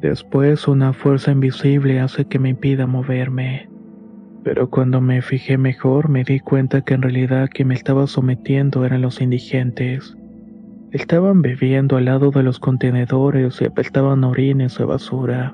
Después 0.00 0.66
una 0.66 0.94
fuerza 0.94 1.30
invisible 1.30 2.00
hace 2.00 2.24
que 2.24 2.38
me 2.38 2.48
impida 2.48 2.86
moverme. 2.86 3.68
Pero 4.46 4.70
cuando 4.70 5.00
me 5.00 5.22
fijé 5.22 5.58
mejor 5.58 6.08
me 6.08 6.22
di 6.22 6.38
cuenta 6.38 6.80
que 6.82 6.94
en 6.94 7.02
realidad 7.02 7.48
quien 7.52 7.66
me 7.66 7.74
estaba 7.74 8.06
sometiendo 8.06 8.84
eran 8.84 9.02
los 9.02 9.20
indigentes. 9.20 10.16
Estaban 10.92 11.42
bebiendo 11.42 11.96
al 11.96 12.04
lado 12.04 12.30
de 12.30 12.44
los 12.44 12.60
contenedores 12.60 13.60
y 13.60 13.64
apestaban 13.64 14.22
orines 14.22 14.78
o 14.78 14.86
basura. 14.86 15.52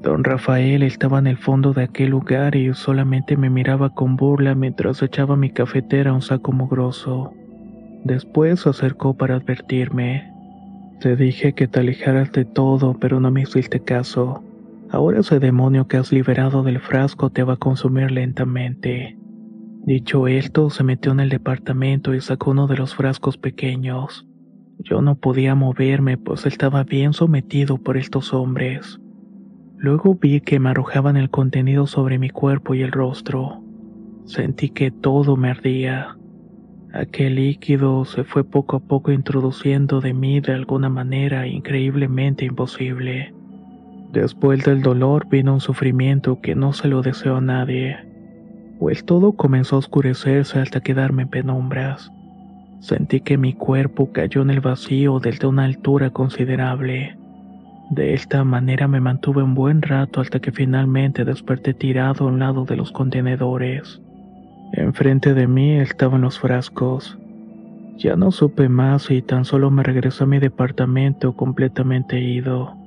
Don 0.00 0.22
Rafael 0.22 0.84
estaba 0.84 1.18
en 1.18 1.26
el 1.26 1.38
fondo 1.38 1.72
de 1.72 1.82
aquel 1.82 2.10
lugar 2.10 2.54
y 2.54 2.72
solamente 2.72 3.36
me 3.36 3.50
miraba 3.50 3.90
con 3.90 4.14
burla 4.14 4.54
mientras 4.54 5.02
echaba 5.02 5.34
mi 5.34 5.50
cafetera 5.50 6.12
a 6.12 6.14
un 6.14 6.22
saco 6.22 6.52
mugroso. 6.52 7.32
Después 8.04 8.60
se 8.60 8.68
acercó 8.68 9.14
para 9.14 9.34
advertirme. 9.34 10.32
Te 11.00 11.16
dije 11.16 11.52
que 11.52 11.66
te 11.66 11.80
alejaras 11.80 12.30
de 12.30 12.44
todo, 12.44 12.94
pero 12.94 13.18
no 13.18 13.32
me 13.32 13.42
hiciste 13.42 13.80
caso. 13.80 14.44
Ahora 14.94 15.18
ese 15.18 15.40
demonio 15.40 15.88
que 15.88 15.96
has 15.96 16.12
liberado 16.12 16.62
del 16.62 16.78
frasco 16.78 17.28
te 17.28 17.42
va 17.42 17.54
a 17.54 17.56
consumir 17.56 18.12
lentamente. 18.12 19.18
Dicho 19.84 20.28
esto, 20.28 20.70
se 20.70 20.84
metió 20.84 21.10
en 21.10 21.18
el 21.18 21.30
departamento 21.30 22.14
y 22.14 22.20
sacó 22.20 22.52
uno 22.52 22.68
de 22.68 22.76
los 22.76 22.94
frascos 22.94 23.36
pequeños. 23.36 24.24
Yo 24.78 25.02
no 25.02 25.16
podía 25.16 25.56
moverme, 25.56 26.16
pues 26.16 26.46
estaba 26.46 26.84
bien 26.84 27.12
sometido 27.12 27.78
por 27.78 27.96
estos 27.96 28.32
hombres. 28.32 29.00
Luego 29.78 30.14
vi 30.14 30.40
que 30.40 30.60
me 30.60 30.70
arrojaban 30.70 31.16
el 31.16 31.28
contenido 31.28 31.88
sobre 31.88 32.20
mi 32.20 32.30
cuerpo 32.30 32.76
y 32.76 32.82
el 32.82 32.92
rostro. 32.92 33.64
Sentí 34.26 34.68
que 34.68 34.92
todo 34.92 35.36
me 35.36 35.50
ardía. 35.50 36.16
Aquel 36.92 37.34
líquido 37.34 38.04
se 38.04 38.22
fue 38.22 38.44
poco 38.44 38.76
a 38.76 38.80
poco 38.80 39.10
introduciendo 39.10 40.00
de 40.00 40.14
mí 40.14 40.38
de 40.38 40.52
alguna 40.52 40.88
manera 40.88 41.48
increíblemente 41.48 42.44
imposible. 42.44 43.33
Después 44.14 44.64
del 44.64 44.80
dolor 44.80 45.26
vino 45.28 45.54
un 45.54 45.60
sufrimiento 45.60 46.40
que 46.40 46.54
no 46.54 46.72
se 46.72 46.86
lo 46.86 47.02
deseo 47.02 47.38
a 47.38 47.40
nadie, 47.40 47.96
pues 48.78 49.04
todo 49.04 49.32
comenzó 49.32 49.74
a 49.74 49.80
oscurecerse 49.80 50.60
hasta 50.60 50.80
quedarme 50.80 51.22
en 51.22 51.30
penumbras. 51.30 52.12
Sentí 52.78 53.18
que 53.18 53.36
mi 53.38 53.54
cuerpo 53.54 54.12
cayó 54.12 54.42
en 54.42 54.50
el 54.50 54.60
vacío 54.60 55.18
desde 55.18 55.48
una 55.48 55.64
altura 55.64 56.10
considerable. 56.10 57.16
De 57.90 58.14
esta 58.14 58.44
manera 58.44 58.86
me 58.86 59.00
mantuve 59.00 59.42
un 59.42 59.56
buen 59.56 59.82
rato 59.82 60.20
hasta 60.20 60.38
que 60.38 60.52
finalmente 60.52 61.24
desperté 61.24 61.74
tirado 61.74 62.26
a 62.26 62.28
un 62.28 62.38
lado 62.38 62.64
de 62.66 62.76
los 62.76 62.92
contenedores. 62.92 64.00
Enfrente 64.74 65.34
de 65.34 65.48
mí 65.48 65.72
estaban 65.72 66.20
los 66.20 66.38
frascos. 66.38 67.18
Ya 67.96 68.14
no 68.14 68.30
supe 68.30 68.68
más 68.68 69.10
y 69.10 69.22
tan 69.22 69.44
solo 69.44 69.72
me 69.72 69.82
regresé 69.82 70.22
a 70.22 70.28
mi 70.28 70.38
departamento 70.38 71.34
completamente 71.34 72.20
ido. 72.20 72.83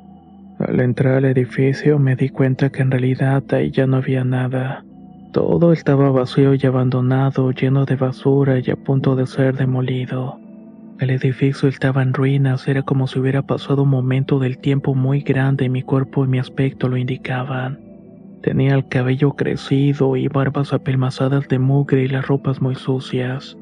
Al 0.60 0.80
entrar 0.80 1.16
al 1.16 1.26
edificio 1.26 2.00
me 2.00 2.16
di 2.16 2.30
cuenta 2.30 2.72
que 2.72 2.82
en 2.82 2.90
realidad 2.90 3.44
ahí 3.52 3.70
ya 3.70 3.86
no 3.86 3.98
había 3.98 4.24
nada. 4.24 4.84
Todo 5.32 5.72
estaba 5.72 6.10
vacío 6.10 6.56
y 6.56 6.66
abandonado, 6.66 7.52
lleno 7.52 7.86
de 7.86 7.96
basura 7.96 8.60
y 8.60 8.72
a 8.72 8.76
punto 8.76 9.16
de 9.16 9.28
ser 9.28 9.56
demolido. 9.56 10.40
El 11.00 11.12
edificio 11.12 11.70
estaba 11.70 12.02
en 12.02 12.12
ruinas, 12.12 12.68
era 12.68 12.82
como 12.82 13.06
si 13.06 13.20
hubiera 13.20 13.44
pasado 13.44 13.84
un 13.84 13.90
momento 13.90 14.40
del 14.40 14.58
tiempo 14.58 14.96
muy 14.96 15.22
grande 15.22 15.66
y 15.66 15.70
mi 15.70 15.84
cuerpo 15.84 16.26
y 16.26 16.28
mi 16.28 16.40
aspecto 16.40 16.88
lo 16.88 16.98
indicaban. 16.98 17.80
Tenía 18.42 18.74
el 18.74 18.88
cabello 18.88 19.34
crecido 19.34 20.16
y 20.16 20.28
barbas 20.28 20.74
apelmazadas 20.74 21.48
de 21.50 21.60
mugre 21.60 22.04
y 22.04 22.08
las 22.08 22.26
ropas 22.26 22.62
muy 22.64 22.74
sucias. 22.74 23.56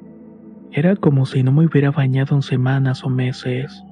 Era 0.71 0.95
como 0.95 1.25
si 1.25 1.43
no 1.43 1.51
me 1.51 1.65
hubiera 1.65 1.91
bañado 1.91 2.35
en 2.35 2.41
semanas 2.41 3.03
o 3.03 3.09
meses. 3.09 3.83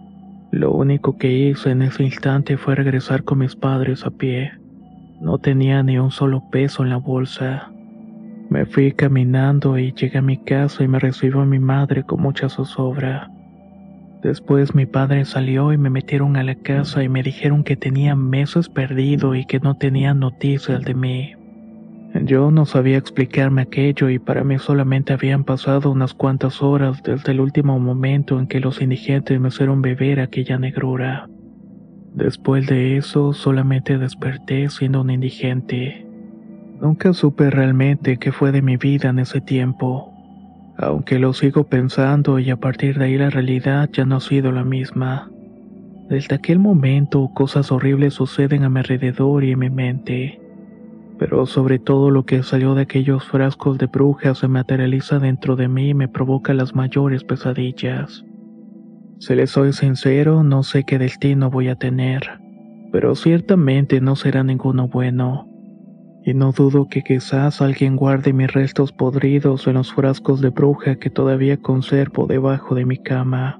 Lo 0.53 0.71
único 0.71 1.17
que 1.17 1.31
hice 1.31 1.71
en 1.71 1.81
ese 1.81 2.03
instante 2.03 2.57
fue 2.57 2.75
regresar 2.75 3.23
con 3.23 3.39
mis 3.39 3.55
padres 3.55 4.05
a 4.05 4.11
pie. 4.11 4.51
No 5.19 5.39
tenía 5.39 5.81
ni 5.81 5.97
un 5.97 6.11
solo 6.11 6.43
peso 6.51 6.83
en 6.83 6.91
la 6.91 6.97
bolsa. 6.97 7.71
Me 8.51 8.67
fui 8.67 8.91
caminando 8.91 9.79
y 9.79 9.93
llegué 9.93 10.19
a 10.19 10.21
mi 10.21 10.37
casa 10.37 10.83
y 10.83 10.87
me 10.87 10.99
recibió 10.99 11.43
mi 11.43 11.57
madre 11.57 12.03
con 12.03 12.21
mucha 12.21 12.49
zozobra. 12.49 13.31
Después 14.21 14.75
mi 14.75 14.85
padre 14.85 15.25
salió 15.25 15.73
y 15.73 15.79
me 15.79 15.89
metieron 15.89 16.37
a 16.37 16.43
la 16.43 16.53
casa 16.53 17.03
y 17.03 17.09
me 17.09 17.23
dijeron 17.23 17.63
que 17.63 17.75
tenía 17.75 18.15
meses 18.15 18.69
perdido 18.69 19.33
y 19.33 19.47
que 19.47 19.59
no 19.59 19.73
tenían 19.73 20.19
noticias 20.19 20.83
de 20.83 20.93
mí. 20.93 21.33
Yo 22.21 22.51
no 22.51 22.65
sabía 22.65 22.97
explicarme 22.97 23.63
aquello 23.63 24.09
y 24.09 24.19
para 24.19 24.43
mí 24.43 24.59
solamente 24.59 25.13
habían 25.13 25.43
pasado 25.43 25.91
unas 25.91 26.13
cuantas 26.13 26.61
horas 26.61 27.01
desde 27.03 27.31
el 27.31 27.41
último 27.41 27.79
momento 27.79 28.39
en 28.39 28.47
que 28.47 28.59
los 28.59 28.81
indigentes 28.81 29.39
me 29.39 29.47
hicieron 29.47 29.81
beber 29.81 30.19
aquella 30.19 30.59
negrura. 30.59 31.27
Después 32.13 32.67
de 32.67 32.97
eso 32.97 33.33
solamente 33.33 33.97
desperté 33.97 34.69
siendo 34.69 35.01
un 35.01 35.09
indigente. 35.09 36.05
Nunca 36.79 37.13
supe 37.13 37.49
realmente 37.49 38.17
qué 38.17 38.31
fue 38.31 38.51
de 38.51 38.61
mi 38.61 38.77
vida 38.77 39.09
en 39.09 39.19
ese 39.19 39.41
tiempo 39.41 40.13
aunque 40.77 41.19
lo 41.19 41.33
sigo 41.33 41.65
pensando 41.65 42.39
y 42.39 42.49
a 42.49 42.57
partir 42.57 42.97
de 42.97 43.05
ahí 43.05 43.17
la 43.17 43.29
realidad 43.29 43.89
ya 43.91 44.05
no 44.05 44.17
ha 44.17 44.21
sido 44.21 44.51
la 44.51 44.63
misma. 44.63 45.29
Desde 46.09 46.35
aquel 46.35 46.59
momento 46.59 47.29
cosas 47.33 47.71
horribles 47.71 48.15
suceden 48.15 48.63
a 48.63 48.69
mi 48.69 48.79
alrededor 48.79 49.43
y 49.43 49.51
en 49.51 49.59
mi 49.59 49.69
mente, 49.69 50.39
pero 51.17 51.45
sobre 51.45 51.79
todo 51.79 52.09
lo 52.09 52.25
que 52.25 52.43
salió 52.43 52.75
de 52.75 52.83
aquellos 52.83 53.25
frascos 53.25 53.77
de 53.77 53.87
brujas 53.87 54.39
se 54.39 54.47
materializa 54.47 55.19
dentro 55.19 55.55
de 55.55 55.67
mí 55.67 55.89
y 55.89 55.93
me 55.93 56.07
provoca 56.07 56.53
las 56.53 56.75
mayores 56.75 57.23
pesadillas. 57.23 58.23
Si 59.19 59.35
les 59.35 59.51
soy 59.51 59.73
sincero, 59.73 60.43
no 60.43 60.63
sé 60.63 60.83
qué 60.83 60.97
destino 60.97 61.49
voy 61.49 61.69
a 61.69 61.75
tener, 61.75 62.39
pero 62.91 63.15
ciertamente 63.15 64.01
no 64.01 64.15
será 64.15 64.43
ninguno 64.43 64.87
bueno 64.87 65.47
y 66.25 66.33
no 66.33 66.51
dudo 66.51 66.87
que 66.87 67.03
quizás 67.03 67.61
alguien 67.61 67.95
guarde 67.95 68.33
mis 68.33 68.51
restos 68.51 68.91
podridos 68.93 69.67
en 69.67 69.73
los 69.73 69.93
frascos 69.93 70.41
de 70.41 70.49
bruja 70.49 70.95
que 70.95 71.09
todavía 71.09 71.57
conservo 71.57 72.27
debajo 72.27 72.75
de 72.75 72.85
mi 72.85 72.97
cama. 72.97 73.59